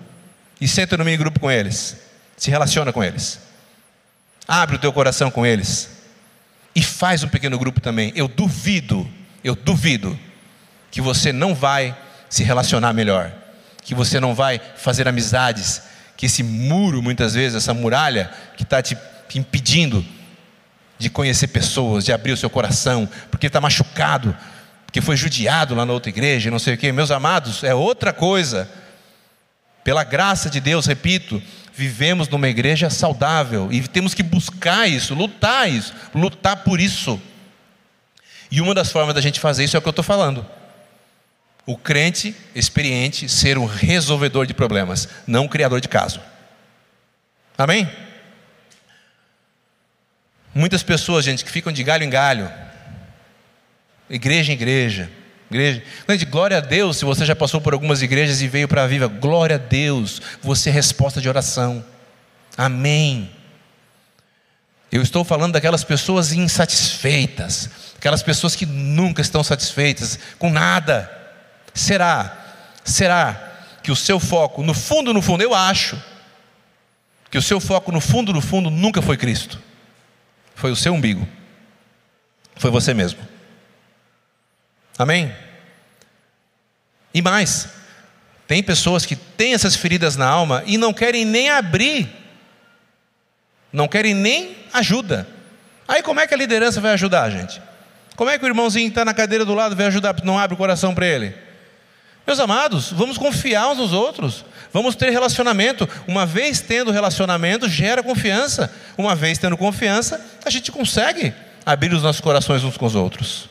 e 0.61 0.69
senta 0.69 0.95
no 0.95 1.03
mini 1.03 1.17
grupo 1.17 1.37
com 1.37 1.51
eles. 1.51 1.97
Se 2.37 2.49
relaciona 2.49 2.93
com 2.93 3.03
eles. 3.03 3.41
Abre 4.47 4.77
o 4.77 4.79
teu 4.79 4.93
coração 4.93 5.29
com 5.29 5.45
eles. 5.45 5.89
E 6.73 6.81
faz 6.81 7.23
um 7.23 7.27
pequeno 7.27 7.59
grupo 7.59 7.81
também. 7.81 8.13
Eu 8.15 8.29
duvido, 8.29 9.05
eu 9.43 9.53
duvido 9.53 10.17
que 10.89 11.01
você 11.01 11.33
não 11.33 11.53
vai 11.53 11.93
se 12.29 12.41
relacionar 12.41 12.93
melhor, 12.93 13.33
que 13.83 13.93
você 13.93 14.17
não 14.17 14.33
vai 14.33 14.61
fazer 14.77 15.09
amizades, 15.09 15.81
que 16.17 16.25
esse 16.25 16.41
muro, 16.41 17.01
muitas 17.01 17.35
vezes, 17.35 17.55
essa 17.55 17.73
muralha 17.73 18.31
que 18.57 18.63
está 18.63 18.81
te 18.81 18.97
impedindo 19.35 20.03
de 20.97 21.11
conhecer 21.11 21.47
pessoas, 21.47 22.03
de 22.03 22.11
abrir 22.11 22.31
o 22.31 22.37
seu 22.37 22.49
coração, 22.49 23.07
porque 23.29 23.45
está 23.45 23.61
machucado, 23.61 24.35
porque 24.85 24.99
foi 24.99 25.15
judiado 25.15 25.75
lá 25.75 25.85
na 25.85 25.93
outra 25.93 26.09
igreja, 26.09 26.49
não 26.49 26.57
sei 26.57 26.73
o 26.73 26.77
quê. 26.77 26.91
Meus 26.91 27.11
amados, 27.11 27.63
é 27.63 27.75
outra 27.75 28.11
coisa. 28.11 28.67
Pela 29.83 30.03
graça 30.03 30.49
de 30.49 30.59
Deus, 30.59 30.87
repito, 30.87 31.41
vivemos 31.71 32.27
numa 32.27 32.49
igreja 32.49 32.89
saudável 32.89 33.71
e 33.71 33.87
temos 33.87 34.15
que 34.15 34.23
buscar 34.23 34.89
isso, 34.89 35.13
lutar 35.13 35.69
isso, 35.69 35.93
lutar 36.15 36.57
por 36.57 36.79
isso. 36.79 37.21
E 38.49 38.59
uma 38.59 38.73
das 38.73 38.91
formas 38.91 39.13
da 39.13 39.21
gente 39.21 39.39
fazer 39.39 39.65
isso 39.65 39.77
é 39.77 39.79
o 39.79 39.81
que 39.81 39.87
eu 39.87 39.91
estou 39.91 40.03
falando. 40.03 40.43
O 41.67 41.77
crente 41.77 42.33
experiente 42.55 43.27
ser 43.27 43.57
um 43.57 43.65
resolvedor 43.65 44.47
de 44.47 44.53
problemas, 44.53 45.09
não 45.27 45.43
um 45.43 45.47
criador 45.49 45.81
de 45.81 45.89
caso. 45.89 46.21
Amém? 47.57 47.91
Muitas 50.55 50.81
pessoas, 50.81 51.25
gente, 51.25 51.43
que 51.43 51.51
ficam 51.51 51.73
de 51.73 51.83
galho 51.83 52.05
em 52.05 52.09
galho, 52.09 52.49
igreja 54.09 54.53
em 54.53 54.55
igreja, 54.55 55.11
igreja. 55.51 55.83
Gente, 56.07 56.23
glória 56.23 56.55
a 56.55 56.61
Deus 56.61 56.95
se 56.95 57.03
você 57.03 57.25
já 57.25 57.35
passou 57.35 57.59
por 57.59 57.73
algumas 57.73 58.01
igrejas 58.01 58.41
e 58.41 58.47
veio 58.47 58.69
para 58.69 58.83
a 58.83 58.87
Viva. 58.87 59.07
Glória 59.07 59.57
a 59.57 59.59
Deus, 59.59 60.21
você 60.41 60.69
é 60.69 60.71
resposta 60.71 61.19
de 61.19 61.27
oração. 61.27 61.83
Amém. 62.57 63.29
Eu 64.89 65.01
estou 65.01 65.25
falando 65.25 65.51
daquelas 65.51 65.83
pessoas 65.83 66.31
insatisfeitas, 66.31 67.69
aquelas 67.97 68.23
pessoas 68.23 68.55
que 68.55 68.65
nunca 68.65 69.21
estão 69.21 69.43
satisfeitas 69.43 70.17
com 70.39 70.49
nada. 70.49 71.16
Será? 71.77 72.35
Será 72.83 73.53
que 73.83 73.91
o 73.91 73.95
seu 73.95 74.19
foco, 74.19 74.63
no 74.63 74.73
fundo, 74.73 75.13
no 75.13 75.21
fundo, 75.21 75.43
eu 75.43 75.53
acho 75.53 76.01
que 77.29 77.37
o 77.37 77.41
seu 77.41 77.59
foco, 77.59 77.91
no 77.91 78.01
fundo, 78.01 78.33
no 78.33 78.41
fundo, 78.41 78.69
nunca 78.69 79.01
foi 79.01 79.15
Cristo, 79.15 79.61
foi 80.55 80.71
o 80.71 80.75
seu 80.75 80.93
umbigo, 80.93 81.27
foi 82.55 82.71
você 82.71 82.93
mesmo. 82.93 83.19
Amém? 84.97 85.33
E 87.13 87.21
mais, 87.21 87.69
tem 88.47 88.63
pessoas 88.63 89.05
que 89.05 89.15
têm 89.15 89.53
essas 89.53 89.75
feridas 89.75 90.15
na 90.15 90.27
alma 90.27 90.63
e 90.65 90.77
não 90.77 90.93
querem 90.93 91.25
nem 91.25 91.49
abrir, 91.49 92.09
não 93.71 93.87
querem 93.87 94.15
nem 94.15 94.57
ajuda. 94.73 95.27
Aí 95.87 96.01
como 96.01 96.19
é 96.19 96.27
que 96.27 96.33
a 96.33 96.37
liderança 96.37 96.81
vai 96.81 96.93
ajudar 96.93 97.29
gente? 97.29 97.61
Como 98.15 98.31
é 98.31 98.39
que 98.39 98.45
o 98.45 98.47
irmãozinho 98.47 98.87
que 98.87 98.91
está 98.91 99.05
na 99.05 99.13
cadeira 99.13 99.45
do 99.45 99.53
lado 99.53 99.75
vai 99.75 99.85
ajudar, 99.85 100.15
não 100.23 100.39
abre 100.39 100.55
o 100.55 100.57
coração 100.57 100.95
para 100.95 101.05
ele? 101.05 101.46
Meus 102.27 102.41
amados, 102.41 102.91
vamos 102.91 103.17
confiar 103.17 103.69
uns 103.69 103.77
nos 103.77 103.93
outros, 103.93 104.43
vamos 104.73 104.95
ter 104.97 105.11
relacionamento. 105.11 105.87
Uma 106.05 106.25
vez 106.25 106.59
tendo 106.59 106.91
relacionamento, 106.91 107.69
gera 107.69 108.03
confiança. 108.03 108.69
Uma 108.97 109.15
vez 109.15 109.37
tendo 109.37 109.55
confiança, 109.55 110.19
a 110.43 110.49
gente 110.49 110.69
consegue 110.69 111.33
abrir 111.65 111.93
os 111.93 112.03
nossos 112.03 112.19
corações 112.19 112.65
uns 112.65 112.75
com 112.75 112.85
os 112.85 112.95
outros. 112.95 113.47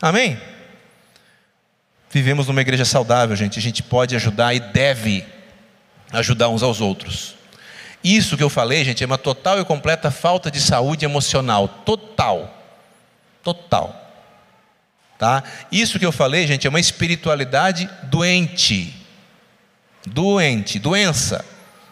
Amém? 0.00 0.40
Vivemos 2.10 2.46
numa 2.46 2.62
igreja 2.62 2.86
saudável, 2.86 3.36
gente. 3.36 3.58
A 3.58 3.62
gente 3.62 3.82
pode 3.82 4.16
ajudar 4.16 4.54
e 4.54 4.60
deve 4.60 5.22
ajudar 6.10 6.48
uns 6.48 6.62
aos 6.62 6.80
outros. 6.80 7.34
Isso 8.02 8.34
que 8.34 8.42
eu 8.42 8.48
falei, 8.48 8.82
gente, 8.82 9.04
é 9.04 9.06
uma 9.06 9.18
total 9.18 9.60
e 9.60 9.64
completa 9.64 10.10
falta 10.10 10.50
de 10.50 10.60
saúde 10.60 11.04
emocional. 11.04 11.68
Total. 11.68 12.64
Total. 13.42 14.03
Tá? 15.18 15.42
Isso 15.70 15.98
que 15.98 16.06
eu 16.06 16.12
falei, 16.12 16.46
gente, 16.46 16.66
é 16.66 16.70
uma 16.70 16.80
espiritualidade 16.80 17.88
doente. 18.04 18.94
Doente, 20.06 20.78
doença. 20.78 21.44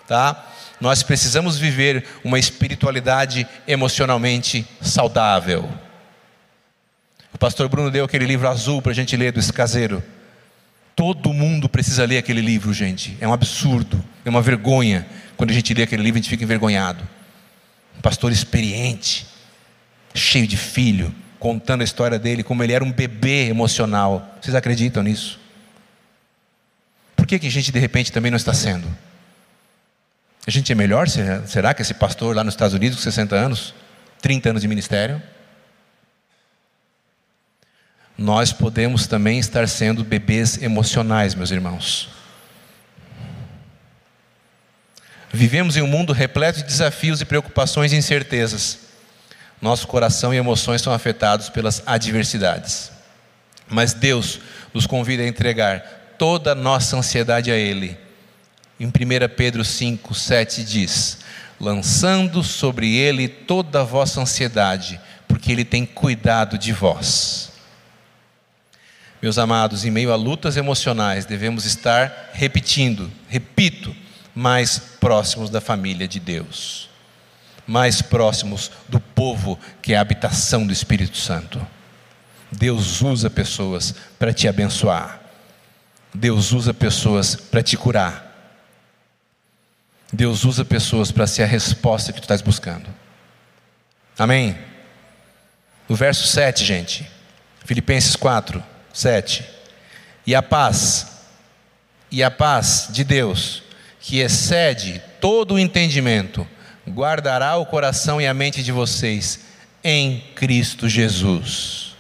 Tá? 0.06 0.48
Nós 0.80 1.02
precisamos 1.02 1.56
viver 1.58 2.04
uma 2.25 2.38
espiritualidade 2.38 3.46
emocionalmente 3.66 4.66
saudável. 4.81 5.70
O 7.33 7.38
pastor 7.38 7.68
Bruno 7.68 7.90
deu 7.90 8.04
aquele 8.04 8.27
livro 8.27 8.48
azul 8.48 8.83
para 8.83 8.92
a 8.92 8.94
gente 8.94 9.16
ler 9.16 9.33
do 9.33 9.40
escaseiro. 9.40 10.02
Todo 10.94 11.33
mundo 11.33 11.68
precisa 11.68 12.04
ler 12.04 12.18
aquele 12.18 12.40
livro, 12.40 12.73
gente. 12.75 13.16
É 13.20 13.27
um 13.27 13.33
absurdo, 13.33 14.04
é 14.25 14.29
uma 14.29 14.42
vergonha. 14.42 15.06
Quando 15.37 15.50
a 15.50 15.54
gente 15.54 15.73
lê 15.73 15.85
aquele 15.85 16.02
livro, 16.02 16.18
a 16.18 16.23
gente 16.23 16.31
fica 16.31 16.44
envergonhado. 16.44 17.08
Um 17.96 18.00
pastor 18.00 18.31
experiente, 18.31 19.27
cheio 20.14 20.46
de 20.46 20.56
filho, 20.56 21.14
contando 21.43 21.81
a 21.81 21.85
história 21.85 22.19
dele, 22.19 22.45
como 22.45 22.63
ele 22.63 22.73
era 22.73 22.85
um 22.85 22.93
bebê 22.93 23.49
emocional. 23.49 24.38
Vocês 24.40 24.55
acreditam 24.55 25.03
nisso? 25.03 25.40
Por 27.17 27.27
que, 27.27 27.38
que 27.38 27.49
a 27.49 27.51
gente 27.51 27.73
de 27.73 27.79
repente 27.79 28.13
também 28.13 28.31
não 28.31 28.37
está 28.37 28.55
sendo? 28.55 28.87
A 30.47 30.51
gente 30.51 30.71
é 30.71 30.75
melhor? 30.75 31.09
Será 31.09 31.75
que 31.75 31.83
esse 31.83 31.95
pastor 31.95 32.35
lá 32.37 32.45
nos 32.45 32.55
Estados 32.55 32.75
Unidos, 32.75 32.97
com 32.97 33.03
60 33.03 33.35
anos, 33.35 33.75
30 34.21 34.51
anos 34.51 34.63
de 34.63 34.69
ministério? 34.69 35.21
nós 38.17 38.53
podemos 38.53 39.07
também 39.07 39.38
estar 39.38 39.69
sendo 39.69 40.05
bebês 40.05 40.63
emocionais, 40.63 41.35
meus 41.35 41.51
irmãos. 41.51 42.09
Vivemos 45.33 45.77
em 45.77 45.83
um 45.83 45.87
mundo 45.87 46.13
repleto 46.13 46.59
de 46.59 46.65
desafios 46.65 47.21
e 47.21 47.25
preocupações 47.25 47.93
e 47.93 47.97
incertezas. 47.97 48.79
Nosso 49.63 49.87
coração 49.87 50.35
e 50.35 50.37
emoções 50.37 50.83
são 50.83 50.92
afetados 50.92 51.48
pelas 51.48 51.85
adversidades. 51.87 52.90
Mas 53.69 53.94
Deus 53.94 54.40
nos 54.75 54.87
convida 54.87 55.23
a 55.23 55.29
entregar 55.29 56.15
toda 56.19 56.50
a 56.50 56.54
nossa 56.54 56.96
ansiedade 56.96 57.50
a 57.52 57.56
Ele. 57.56 57.96
Em 58.81 58.87
1 58.87 58.90
Pedro 59.37 59.65
5, 59.65 60.13
7 60.15 60.65
diz: 60.65 61.19
Lançando 61.60 62.42
sobre 62.42 62.96
Ele 62.96 63.29
toda 63.29 63.83
a 63.83 63.85
vossa 63.85 64.21
ansiedade, 64.21 65.00
porque 65.29 65.52
Ele 65.52 65.65
tem 65.65 65.87
cuidado 65.87 66.58
de 66.58 66.73
vós. 66.73 67.52
Meus 69.23 69.38
amados, 69.38 69.85
em 69.85 69.90
meio 69.92 70.13
a 70.13 70.17
lutas 70.17 70.56
emocionais, 70.56 71.25
devemos 71.25 71.65
estar 71.65 72.33
repetindo, 72.33 73.08
repito, 73.29 73.94
mais 74.35 74.81
próximos 74.98 75.48
da 75.48 75.60
família 75.60 76.08
de 76.08 76.19
Deus, 76.19 76.90
mais 77.67 78.02
próximos 78.02 78.71
do 78.88 79.00
povo 79.00 79.58
que 79.81 79.92
é 79.92 79.96
a 79.96 80.00
habitação 80.00 80.67
do 80.67 80.73
Espírito 80.73 81.17
Santo. 81.17 81.65
Deus 82.50 83.00
usa 83.00 83.31
pessoas 83.31 83.94
para 84.19 84.33
te 84.33 84.46
abençoar, 84.46 85.21
Deus 86.15 86.52
usa 86.52 86.75
pessoas 86.75 87.35
para 87.35 87.63
te 87.63 87.77
curar, 87.77 88.31
Deus 90.13 90.44
usa 90.44 90.65
pessoas 90.65 91.10
para 91.10 91.27
ser 91.27 91.44
a 91.44 91.46
resposta 91.46 92.13
que 92.13 92.21
tu 92.21 92.25
estás 92.25 92.42
buscando. 92.42 92.87
Amém? 94.19 94.58
No 95.88 95.96
verso 95.96 96.27
7, 96.27 96.65
gente, 96.65 97.10
Filipenses 97.65 98.15
4, 98.17 98.63
7. 98.92 99.44
E 100.27 100.35
a 100.35 100.42
paz, 100.42 101.06
e 102.10 102.23
a 102.23 102.31
paz 102.31 102.88
de 102.90 103.02
Deus, 103.02 103.63
que 104.00 104.19
excede 104.19 105.02
todo 105.21 105.54
o 105.54 105.58
entendimento, 105.58 106.46
guardará 106.88 107.56
o 107.56 107.66
coração 107.66 108.20
e 108.20 108.26
a 108.26 108.35
mente 108.35 108.62
de 108.62 108.72
vocês 108.72 109.40
em 109.85 110.20
Cristo 110.35 110.88
Jesus. 110.88 111.94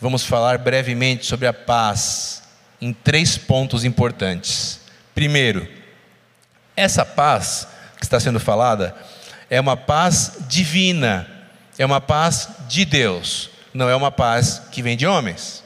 Vamos 0.00 0.24
falar 0.24 0.58
brevemente 0.58 1.26
sobre 1.26 1.46
a 1.46 1.52
paz 1.52 2.42
em 2.80 2.92
três 2.92 3.38
pontos 3.38 3.84
importantes. 3.84 4.80
Primeiro, 5.14 5.66
essa 6.76 7.04
paz 7.04 7.66
que 7.96 8.04
está 8.04 8.18
sendo 8.20 8.40
falada 8.40 8.94
é 9.48 9.60
uma 9.60 9.76
paz 9.76 10.38
divina, 10.48 11.26
é 11.78 11.86
uma 11.86 12.00
paz 12.00 12.48
de 12.68 12.84
Deus, 12.84 13.50
não 13.72 13.88
é 13.88 13.96
uma 13.96 14.10
paz 14.10 14.62
que 14.70 14.82
vem 14.82 14.96
de 14.96 15.06
homens. 15.06 15.62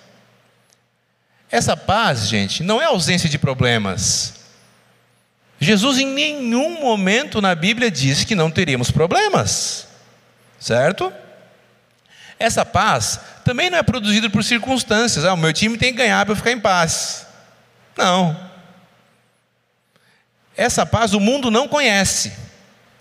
Essa 1.51 1.77
paz, 1.77 2.29
gente, 2.29 2.63
não 2.63 2.81
é 2.81 2.85
ausência 2.85 3.29
de 3.29 3.39
problemas. 3.39 4.38
Jesus 5.61 5.99
em 5.99 6.07
nenhum 6.07 6.81
momento 6.81 7.41
na 7.41 7.55
Bíblia 7.55 7.91
diz 7.91 8.25
que 8.25 8.35
não 8.35 8.51
teríamos 8.51 8.91
problemas, 8.91 9.89
certo? 10.59 11.13
Essa 12.39 12.65
paz 12.65 13.21
também 13.45 13.69
não 13.69 13.79
é 13.79 13.83
produzida 13.83 14.31
por 14.31 14.45
circunstâncias. 14.45 15.25
Ah, 15.25 15.35
o 15.35 15.37
meu 15.37 15.53
time 15.53 15.77
tem 15.77 15.91
que 15.93 15.99
ganhar 15.99 16.25
para 16.25 16.33
eu 16.33 16.37
ficar 16.37 16.53
em 16.53 16.61
paz. 16.61 17.27
Não. 17.97 18.39
Essa 20.57 20.87
paz 20.87 21.13
o 21.13 21.21
mundo 21.21 21.51
não 21.51 21.67
conhece 21.67 22.33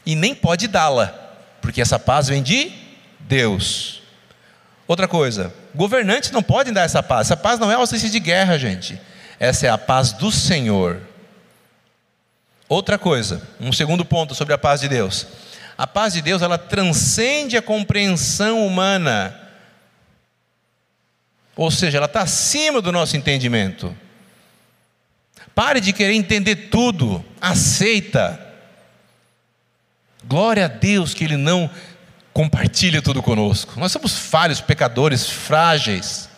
e 0.06 0.16
nem 0.16 0.34
pode 0.34 0.68
dá-la, 0.68 1.08
porque 1.62 1.82
essa 1.82 2.00
paz 2.00 2.28
vem 2.28 2.42
de 2.42 2.72
Deus. 3.20 4.02
Outra 4.88 5.08
coisa, 5.08 5.54
governantes 5.76 6.32
não 6.32 6.42
podem 6.42 6.74
dar 6.74 6.84
essa 6.84 7.04
paz. 7.04 7.28
Essa 7.28 7.38
paz 7.38 7.60
não 7.60 7.72
é 7.72 7.76
ausência 7.76 8.10
de 8.10 8.20
guerra, 8.20 8.58
gente. 8.58 9.00
Essa 9.40 9.68
é 9.68 9.70
a 9.70 9.78
paz 9.78 10.14
do 10.14 10.32
Senhor. 10.32 11.02
Outra 12.70 12.98
coisa, 12.98 13.42
um 13.60 13.72
segundo 13.72 14.04
ponto 14.04 14.36
sobre 14.36 14.54
a 14.54 14.58
paz 14.58 14.82
de 14.82 14.90
Deus. 14.90 15.26
A 15.78 15.88
paz 15.88 16.14
de 16.14 16.22
Deus, 16.22 16.42
ela 16.42 16.58
transcende 16.58 17.56
a 17.56 17.62
compreensão 17.62 18.66
humana. 18.66 19.40
Ou 21.56 21.72
seja, 21.72 21.98
ela 21.98 22.08
está 22.08 22.22
acima 22.22 22.82
do 22.82 22.92
nosso 22.92 23.16
entendimento. 23.16 23.96
Pare 25.56 25.80
de 25.80 25.94
querer 25.94 26.14
entender 26.14 26.70
tudo, 26.70 27.24
aceita. 27.40 28.40
Glória 30.26 30.66
a 30.66 30.68
Deus 30.68 31.14
que 31.14 31.24
Ele 31.24 31.38
não 31.38 31.70
compartilha 32.34 33.02
tudo 33.02 33.24
conosco. 33.24 33.80
Nós 33.80 33.92
somos 33.92 34.18
falhos, 34.18 34.62
pecadores, 34.62 35.28
frágeis. 35.28 36.30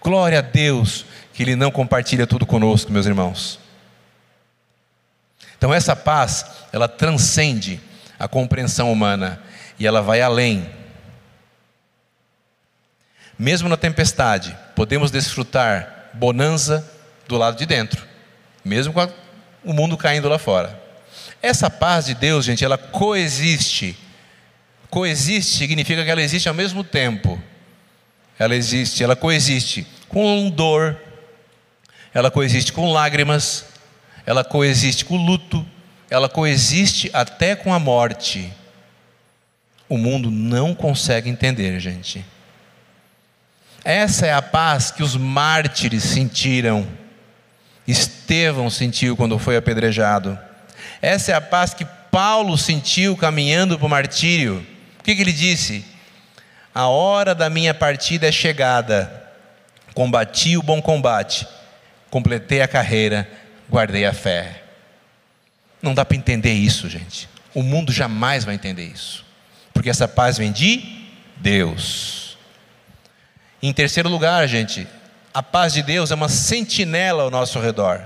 Glória 0.00 0.40
a 0.40 0.42
Deus 0.42 1.06
que 1.32 1.42
Ele 1.42 1.56
não 1.56 1.70
compartilha 1.70 2.26
tudo 2.26 2.44
conosco, 2.44 2.92
meus 2.92 3.06
irmãos. 3.06 3.61
Então 5.62 5.72
essa 5.72 5.94
paz, 5.94 6.44
ela 6.72 6.88
transcende 6.88 7.80
a 8.18 8.26
compreensão 8.26 8.90
humana 8.90 9.40
e 9.78 9.86
ela 9.86 10.02
vai 10.02 10.20
além. 10.20 10.68
Mesmo 13.38 13.68
na 13.68 13.76
tempestade, 13.76 14.58
podemos 14.74 15.12
desfrutar 15.12 16.10
bonança 16.14 16.84
do 17.28 17.38
lado 17.38 17.56
de 17.56 17.64
dentro, 17.64 18.04
mesmo 18.64 18.92
com 18.92 19.08
o 19.62 19.72
mundo 19.72 19.96
caindo 19.96 20.28
lá 20.28 20.36
fora. 20.36 20.76
Essa 21.40 21.70
paz 21.70 22.06
de 22.06 22.16
Deus, 22.16 22.44
gente, 22.44 22.64
ela 22.64 22.76
coexiste. 22.76 23.96
Coexiste 24.90 25.58
significa 25.58 26.02
que 26.04 26.10
ela 26.10 26.22
existe 26.22 26.48
ao 26.48 26.56
mesmo 26.56 26.82
tempo. 26.82 27.40
Ela 28.36 28.56
existe, 28.56 29.04
ela 29.04 29.14
coexiste 29.14 29.86
com 30.08 30.50
dor, 30.50 31.00
ela 32.12 32.32
coexiste 32.32 32.72
com 32.72 32.90
lágrimas, 32.90 33.71
ela 34.26 34.44
coexiste 34.44 35.04
com 35.04 35.16
o 35.16 35.24
luto, 35.24 35.66
ela 36.08 36.28
coexiste 36.28 37.10
até 37.12 37.56
com 37.56 37.72
a 37.72 37.78
morte. 37.78 38.52
O 39.88 39.98
mundo 39.98 40.30
não 40.30 40.74
consegue 40.74 41.28
entender, 41.28 41.78
gente. 41.80 42.24
Essa 43.84 44.26
é 44.26 44.32
a 44.32 44.42
paz 44.42 44.90
que 44.90 45.02
os 45.02 45.16
mártires 45.16 46.04
sentiram. 46.04 46.86
Estevão 47.86 48.70
sentiu 48.70 49.16
quando 49.16 49.38
foi 49.38 49.56
apedrejado. 49.56 50.38
Essa 51.00 51.32
é 51.32 51.34
a 51.34 51.40
paz 51.40 51.74
que 51.74 51.84
Paulo 52.10 52.56
sentiu 52.56 53.16
caminhando 53.16 53.76
para 53.76 53.86
o 53.86 53.90
martírio. 53.90 54.64
O 55.00 55.02
que, 55.02 55.16
que 55.16 55.22
ele 55.22 55.32
disse? 55.32 55.84
A 56.74 56.86
hora 56.86 57.34
da 57.34 57.50
minha 57.50 57.74
partida 57.74 58.28
é 58.28 58.32
chegada. 58.32 59.20
Combati 59.94 60.56
o 60.56 60.62
bom 60.62 60.80
combate, 60.80 61.46
completei 62.08 62.62
a 62.62 62.68
carreira, 62.68 63.28
guardei 63.72 64.04
a 64.04 64.12
fé. 64.12 64.62
Não 65.80 65.94
dá 65.94 66.04
para 66.04 66.16
entender 66.16 66.52
isso, 66.52 66.88
gente. 66.90 67.28
O 67.54 67.62
mundo 67.62 67.90
jamais 67.90 68.44
vai 68.44 68.54
entender 68.54 68.84
isso. 68.84 69.24
Porque 69.72 69.88
essa 69.88 70.06
paz 70.06 70.36
vem 70.36 70.52
de 70.52 71.08
Deus. 71.38 72.36
Em 73.62 73.72
terceiro 73.72 74.10
lugar, 74.10 74.46
gente, 74.46 74.86
a 75.32 75.42
paz 75.42 75.72
de 75.72 75.82
Deus 75.82 76.10
é 76.10 76.14
uma 76.14 76.28
sentinela 76.28 77.22
ao 77.22 77.30
nosso 77.30 77.58
redor. 77.58 78.02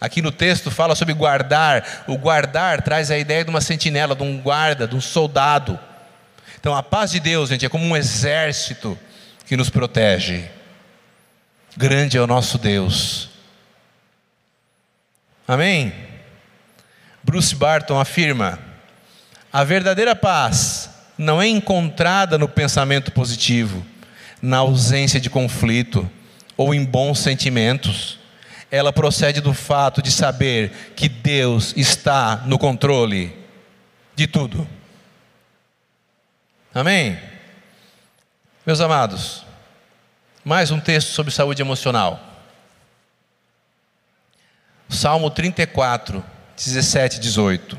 Aqui 0.00 0.22
no 0.22 0.30
texto 0.30 0.70
fala 0.70 0.94
sobre 0.94 1.14
guardar. 1.14 2.04
O 2.06 2.16
guardar 2.16 2.82
traz 2.82 3.10
a 3.10 3.18
ideia 3.18 3.42
de 3.42 3.50
uma 3.50 3.60
sentinela, 3.60 4.14
de 4.14 4.22
um 4.22 4.40
guarda, 4.40 4.86
de 4.86 4.94
um 4.94 5.00
soldado. 5.00 5.78
Então 6.60 6.74
a 6.74 6.82
paz 6.82 7.10
de 7.10 7.18
Deus, 7.18 7.48
gente, 7.48 7.66
é 7.66 7.68
como 7.68 7.84
um 7.84 7.96
exército 7.96 8.96
que 9.46 9.56
nos 9.56 9.68
protege. 9.68 10.44
Grande 11.76 12.16
é 12.16 12.20
o 12.20 12.26
nosso 12.26 12.56
Deus. 12.56 13.35
Amém? 15.46 15.92
Bruce 17.22 17.54
Barton 17.54 17.98
afirma: 17.98 18.58
a 19.52 19.64
verdadeira 19.64 20.14
paz 20.14 20.90
não 21.16 21.40
é 21.40 21.46
encontrada 21.46 22.36
no 22.36 22.48
pensamento 22.48 23.12
positivo, 23.12 23.84
na 24.42 24.58
ausência 24.58 25.20
de 25.20 25.30
conflito 25.30 26.08
ou 26.56 26.74
em 26.74 26.84
bons 26.84 27.18
sentimentos. 27.18 28.18
Ela 28.70 28.92
procede 28.92 29.40
do 29.40 29.54
fato 29.54 30.02
de 30.02 30.10
saber 30.10 30.92
que 30.96 31.08
Deus 31.08 31.72
está 31.76 32.42
no 32.46 32.58
controle 32.58 33.34
de 34.14 34.26
tudo. 34.26 34.68
Amém? 36.74 37.18
Meus 38.66 38.80
amados, 38.80 39.44
mais 40.44 40.70
um 40.70 40.80
texto 40.80 41.08
sobre 41.08 41.32
saúde 41.32 41.62
emocional. 41.62 42.35
Salmo 44.88 45.30
34, 45.30 46.24
17 46.56 47.16
e 47.16 47.20
18. 47.20 47.78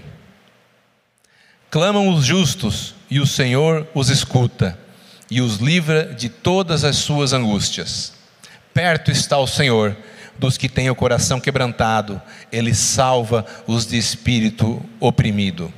Clamam 1.69 2.09
os 2.09 2.25
justos, 2.25 2.95
e 3.09 3.19
o 3.19 3.27
Senhor 3.27 3.87
os 3.93 4.09
escuta, 4.09 4.77
e 5.29 5.41
os 5.41 5.57
livra 5.57 6.13
de 6.13 6.29
todas 6.29 6.83
as 6.83 6.97
suas 6.97 7.33
angústias. 7.33 8.13
Perto 8.73 9.11
está 9.11 9.37
o 9.37 9.47
Senhor 9.47 9.95
dos 10.37 10.57
que 10.57 10.69
têm 10.69 10.89
o 10.89 10.95
coração 10.95 11.39
quebrantado, 11.39 12.21
ele 12.51 12.73
salva 12.73 13.45
os 13.65 13.85
de 13.87 13.97
espírito 13.97 14.83
oprimido. 14.99 15.73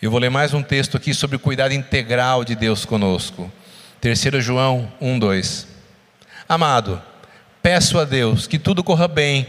Eu 0.00 0.10
vou 0.10 0.20
ler 0.20 0.30
mais 0.30 0.54
um 0.54 0.62
texto 0.62 0.96
aqui 0.96 1.12
sobre 1.12 1.36
o 1.36 1.40
cuidado 1.40 1.74
integral 1.74 2.44
de 2.44 2.54
Deus 2.54 2.84
conosco. 2.84 3.50
3 4.00 4.42
João 4.42 4.90
1, 5.00 5.18
2. 5.18 5.66
Amado, 6.48 7.02
Peço 7.70 7.98
a 7.98 8.06
Deus 8.06 8.46
que 8.46 8.58
tudo 8.58 8.82
corra 8.82 9.06
bem, 9.06 9.46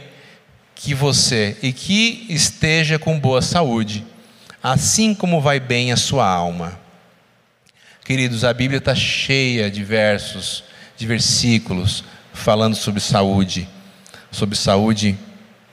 que 0.76 0.94
você 0.94 1.56
e 1.64 1.72
que 1.72 2.26
esteja 2.28 3.00
com 3.00 3.18
boa 3.18 3.42
saúde, 3.42 4.06
assim 4.62 5.16
como 5.16 5.40
vai 5.40 5.58
bem 5.58 5.94
a 5.94 5.96
sua 5.96 6.28
alma. 6.28 6.78
Queridos, 8.04 8.44
a 8.44 8.54
Bíblia 8.54 8.80
está 8.80 8.94
cheia 8.94 9.72
de 9.72 9.86
versos, 9.86 10.66
de 10.98 11.08
versículos 11.08 12.04
falando 12.34 12.76
sobre 12.76 13.00
saúde, 13.00 13.70
sobre 14.30 14.58
saúde 14.58 15.18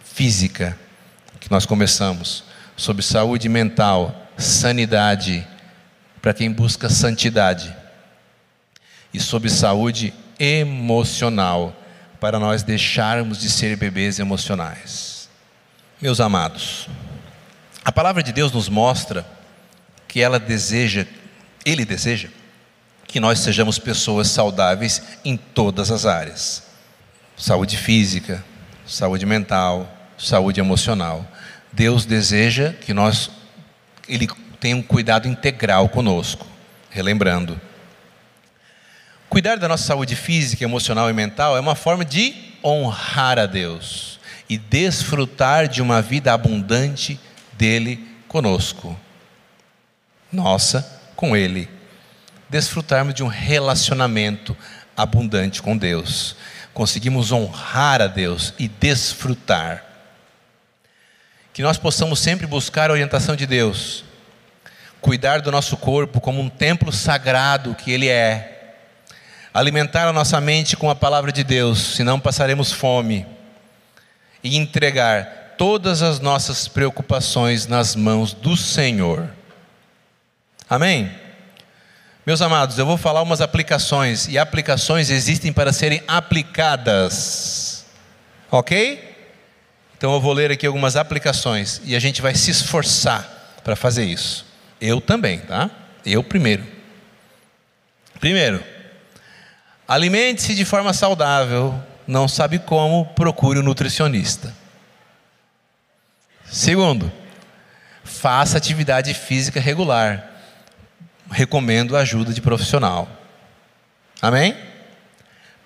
física, 0.05 0.79
que 1.41 1.51
nós 1.51 1.67
começamos, 1.67 2.45
sobre 2.77 3.03
saúde 3.03 3.49
mental, 3.49 4.31
sanidade, 4.39 5.45
para 6.23 6.33
quem 6.33 6.53
busca 6.53 6.89
santidade, 6.89 7.75
e 9.13 9.19
sobre 9.19 9.51
saúde 9.51 10.15
emocional, 10.39 11.83
para 12.21 12.39
nós 12.39 12.63
deixarmos 12.63 13.39
de 13.39 13.51
ser 13.51 13.77
bebês 13.77 14.19
emocionais. 14.19 15.29
Meus 16.01 16.21
amados, 16.21 16.89
a 17.85 17.93
palavra 17.93 18.23
de 18.23 18.33
Deus 18.33 18.53
nos 18.53 18.69
mostra 18.69 19.27
que 20.09 20.21
ela 20.21 20.39
deseja, 20.39 21.07
ele 21.65 21.85
deseja, 21.85 22.29
que 23.07 23.21
nós 23.21 23.39
sejamos 23.39 23.79
pessoas 23.79 24.29
saudáveis 24.29 25.03
em 25.25 25.37
todas 25.37 25.91
as 25.91 26.05
áreas: 26.05 26.65
saúde 27.37 27.77
física, 27.77 28.45
saúde 28.87 29.25
mental, 29.25 29.91
saúde 30.19 30.61
emocional. 30.61 31.27
Deus 31.73 32.05
deseja 32.07 32.73
que 32.73 32.95
nós, 32.95 33.31
Ele 34.09 34.27
tenha 34.59 34.77
um 34.77 34.83
cuidado 34.83 35.29
integral 35.29 35.89
conosco. 35.89 36.47
Relembrando, 36.91 37.61
cuidar 39.29 39.57
da 39.57 39.69
nossa 39.69 39.85
saúde 39.85 40.17
física, 40.17 40.65
emocional 40.65 41.11
e 41.11 41.13
mental 41.13 41.57
é 41.57 41.61
uma 41.61 41.75
forma 41.75 42.05
de 42.05 42.35
honrar 42.65 43.39
a 43.39 43.47
Deus 43.47 44.19
e 44.49 44.57
desfrutar 44.57 45.69
de 45.69 45.83
uma 45.83 46.01
vida 46.01 46.33
abundante 46.33 47.19
dele 47.53 48.07
conosco. 48.29 48.99
Nossa, 50.33 51.01
com 51.15 51.37
Ele. 51.37 51.69
Desfrutarmos 52.49 53.15
de 53.15 53.23
um 53.23 53.29
relacionamento 53.29 54.57
abundante 54.97 55.61
com 55.61 55.77
Deus. 55.77 56.37
Conseguimos 56.73 57.33
honrar 57.33 58.01
a 58.01 58.07
Deus 58.07 58.55
e 58.59 58.69
desfrutar. 58.69 59.85
Que 61.53 61.63
nós 61.63 61.79
possamos 61.79 62.21
sempre 62.21 62.47
buscar 62.47 62.91
a 62.91 62.93
orientação 62.93 63.35
de 63.35 63.47
Deus, 63.47 64.05
cuidar 65.01 65.41
do 65.41 65.51
nosso 65.51 65.77
corpo 65.77 66.21
como 66.21 66.41
um 66.41 66.51
templo 66.51 66.93
sagrado 66.93 67.75
que 67.75 67.91
Ele 67.91 68.09
é, 68.09 68.56
alimentar 69.57 70.07
a 70.07 70.13
nossa 70.13 70.39
mente 70.39 70.77
com 70.77 70.91
a 70.91 70.95
palavra 70.95 71.33
de 71.33 71.43
Deus, 71.43 71.97
senão 71.97 72.21
passaremos 72.21 72.73
fome, 72.73 73.25
e 74.45 74.59
entregar 74.59 75.55
todas 75.57 76.03
as 76.03 76.21
nossas 76.21 76.69
preocupações 76.69 77.67
nas 77.67 77.97
mãos 77.97 78.35
do 78.35 78.55
Senhor. 78.55 79.31
Amém? 80.69 81.11
Meus 82.27 82.43
amados, 82.43 82.77
eu 82.77 82.85
vou 82.85 82.99
falar 82.99 83.23
umas 83.23 83.41
aplicações, 83.41 84.29
e 84.29 84.37
aplicações 84.37 85.09
existem 85.09 85.55
para 85.55 85.73
serem 85.73 86.03
aplicadas, 86.07 87.87
ok? 88.51 89.17
Então 89.97 90.13
eu 90.13 90.21
vou 90.21 90.35
ler 90.35 90.51
aqui 90.51 90.67
algumas 90.67 90.97
aplicações 90.97 91.81
e 91.83 91.97
a 91.97 91.99
gente 91.99 92.21
vai 92.21 92.35
se 92.35 92.51
esforçar 92.51 93.57
para 93.65 93.75
fazer 93.75 94.05
isso. 94.05 94.45
Eu 94.79 95.01
também, 95.01 95.39
tá? 95.39 95.71
Eu 96.05 96.23
primeiro. 96.23 96.63
Primeiro, 98.21 98.63
alimente-se 99.87 100.55
de 100.55 100.65
forma 100.65 100.93
saudável. 100.93 101.75
Não 102.07 102.29
sabe 102.29 102.59
como? 102.59 103.07
Procure 103.07 103.59
um 103.59 103.63
nutricionista. 103.63 104.55
Segundo, 106.45 107.11
faça 108.05 108.57
atividade 108.57 109.13
física 109.15 109.61
regular. 109.61 110.31
Recomendo 111.31 111.97
a 111.97 112.01
ajuda 112.01 112.33
de 112.33 112.41
profissional. 112.41 113.09
Amém? 114.23 114.57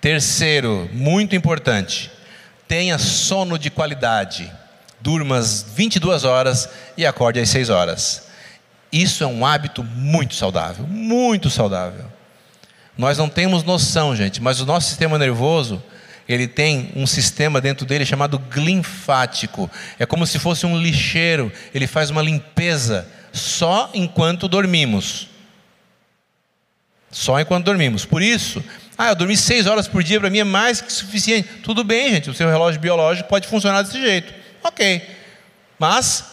Terceiro, 0.01 0.89
muito 0.91 1.35
importante, 1.35 2.11
tenha 2.67 2.97
sono 2.97 3.59
de 3.59 3.69
qualidade. 3.69 4.51
Durma 4.99 5.37
às 5.37 5.61
22 5.61 6.23
horas 6.23 6.67
e 6.97 7.05
acorde 7.05 7.39
às 7.39 7.49
6 7.49 7.69
horas. 7.69 8.23
Isso 8.91 9.23
é 9.23 9.27
um 9.27 9.45
hábito 9.45 9.83
muito 9.83 10.33
saudável, 10.33 10.85
muito 10.87 11.49
saudável. 11.49 12.10
Nós 13.01 13.17
não 13.17 13.27
temos 13.27 13.63
noção, 13.63 14.15
gente, 14.15 14.39
mas 14.39 14.59
o 14.59 14.65
nosso 14.67 14.87
sistema 14.89 15.17
nervoso, 15.17 15.81
ele 16.29 16.47
tem 16.47 16.91
um 16.95 17.07
sistema 17.07 17.59
dentro 17.59 17.83
dele 17.83 18.05
chamado 18.05 18.37
glinfático. 18.37 19.67
É 19.97 20.05
como 20.05 20.27
se 20.27 20.37
fosse 20.37 20.67
um 20.67 20.79
lixeiro, 20.79 21.51
ele 21.73 21.87
faz 21.87 22.11
uma 22.11 22.21
limpeza 22.21 23.07
só 23.33 23.89
enquanto 23.95 24.47
dormimos. 24.47 25.27
Só 27.09 27.39
enquanto 27.39 27.65
dormimos. 27.65 28.05
Por 28.05 28.21
isso, 28.21 28.63
ah, 28.95 29.07
eu 29.09 29.15
dormi 29.15 29.35
seis 29.35 29.65
horas 29.65 29.87
por 29.87 30.03
dia, 30.03 30.19
para 30.19 30.29
mim 30.29 30.37
é 30.37 30.43
mais 30.43 30.79
que 30.79 30.93
suficiente. 30.93 31.49
Tudo 31.63 31.83
bem, 31.83 32.11
gente, 32.11 32.29
o 32.29 32.35
seu 32.35 32.47
relógio 32.51 32.79
biológico 32.79 33.27
pode 33.27 33.47
funcionar 33.47 33.81
desse 33.81 33.99
jeito. 33.99 34.31
Ok. 34.63 35.01
Mas, 35.79 36.23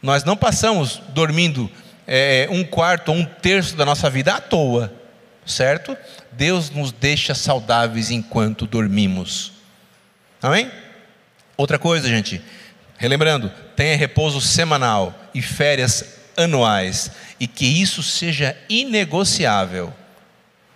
nós 0.00 0.24
não 0.24 0.34
passamos 0.34 1.02
dormindo 1.10 1.70
é, 2.06 2.48
um 2.50 2.64
quarto 2.64 3.10
ou 3.10 3.18
um 3.18 3.24
terço 3.26 3.76
da 3.76 3.84
nossa 3.84 4.08
vida 4.08 4.32
à 4.32 4.40
toa, 4.40 5.03
certo? 5.46 5.96
Deus 6.32 6.70
nos 6.70 6.92
deixa 6.92 7.34
saudáveis 7.34 8.10
enquanto 8.10 8.66
dormimos. 8.66 9.52
Amém? 10.42 10.70
Outra 11.56 11.78
coisa, 11.78 12.08
gente, 12.08 12.42
relembrando, 12.98 13.50
tenha 13.76 13.96
repouso 13.96 14.40
semanal 14.40 15.14
e 15.32 15.40
férias 15.40 16.18
anuais, 16.36 17.10
e 17.38 17.46
que 17.46 17.64
isso 17.64 18.02
seja 18.02 18.56
inegociável 18.68 19.92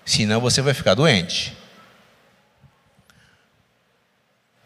senão 0.04 0.40
você 0.40 0.62
vai 0.62 0.72
ficar 0.72 0.94
doente. 0.94 1.54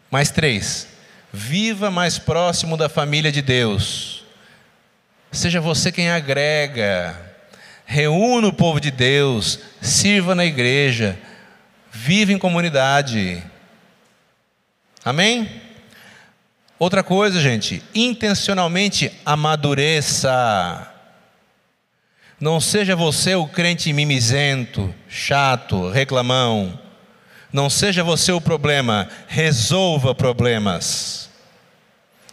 Mais 0.09 0.31
três, 0.31 0.87
viva 1.33 1.91
mais 1.91 2.17
próximo 2.17 2.77
da 2.77 2.87
família 2.87 3.31
de 3.31 3.41
Deus. 3.41 4.23
Seja 5.31 5.59
você 5.59 5.91
quem 5.91 6.09
agrega, 6.09 7.19
reúna 7.85 8.47
o 8.47 8.53
povo 8.53 8.79
de 8.79 8.91
Deus, 8.91 9.59
sirva 9.81 10.33
na 10.33 10.45
igreja, 10.45 11.17
viva 11.91 12.31
em 12.31 12.37
comunidade. 12.37 13.43
Amém? 15.03 15.61
Outra 16.79 17.03
coisa, 17.03 17.39
gente, 17.39 17.83
intencionalmente 17.93 19.11
amadureça. 19.25 20.89
Não 22.39 22.59
seja 22.59 22.95
você 22.95 23.35
o 23.35 23.47
crente 23.47 23.91
mimizento, 23.93 24.93
chato, 25.07 25.89
reclamão. 25.89 26.79
Não 27.51 27.69
seja 27.69 28.03
você 28.03 28.31
o 28.31 28.41
problema, 28.41 29.07
resolva 29.27 30.15
problemas. 30.15 31.29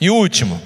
E 0.00 0.08
último, 0.08 0.60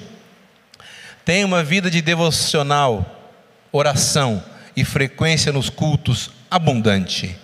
tenha 1.25 1.45
uma 1.45 1.61
vida 1.61 1.91
de 1.91 2.01
devocional, 2.01 3.33
oração 3.71 4.41
e 4.75 4.83
frequência 4.83 5.51
nos 5.51 5.69
cultos 5.69 6.31
abundante. 6.49 7.37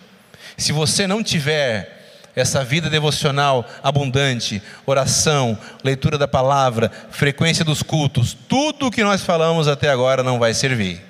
Se 0.57 0.71
você 0.71 1.07
não 1.07 1.23
tiver 1.23 1.99
essa 2.35 2.63
vida 2.63 2.89
devocional 2.89 3.67
abundante, 3.83 4.61
oração, 4.85 5.57
leitura 5.83 6.17
da 6.17 6.27
palavra, 6.27 6.91
frequência 7.09 7.65
dos 7.65 7.83
cultos, 7.83 8.37
tudo 8.47 8.87
o 8.87 8.91
que 8.91 9.03
nós 9.03 9.21
falamos 9.21 9.67
até 9.67 9.89
agora 9.89 10.23
não 10.23 10.39
vai 10.39 10.53
servir. 10.53 11.01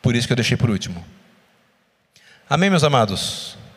Por 0.00 0.14
isso 0.14 0.26
que 0.26 0.32
eu 0.32 0.36
deixei 0.36 0.56
por 0.56 0.70
último. 0.70 1.04
Amém, 2.48 2.70
meus 2.70 2.84
amados? 2.84 3.56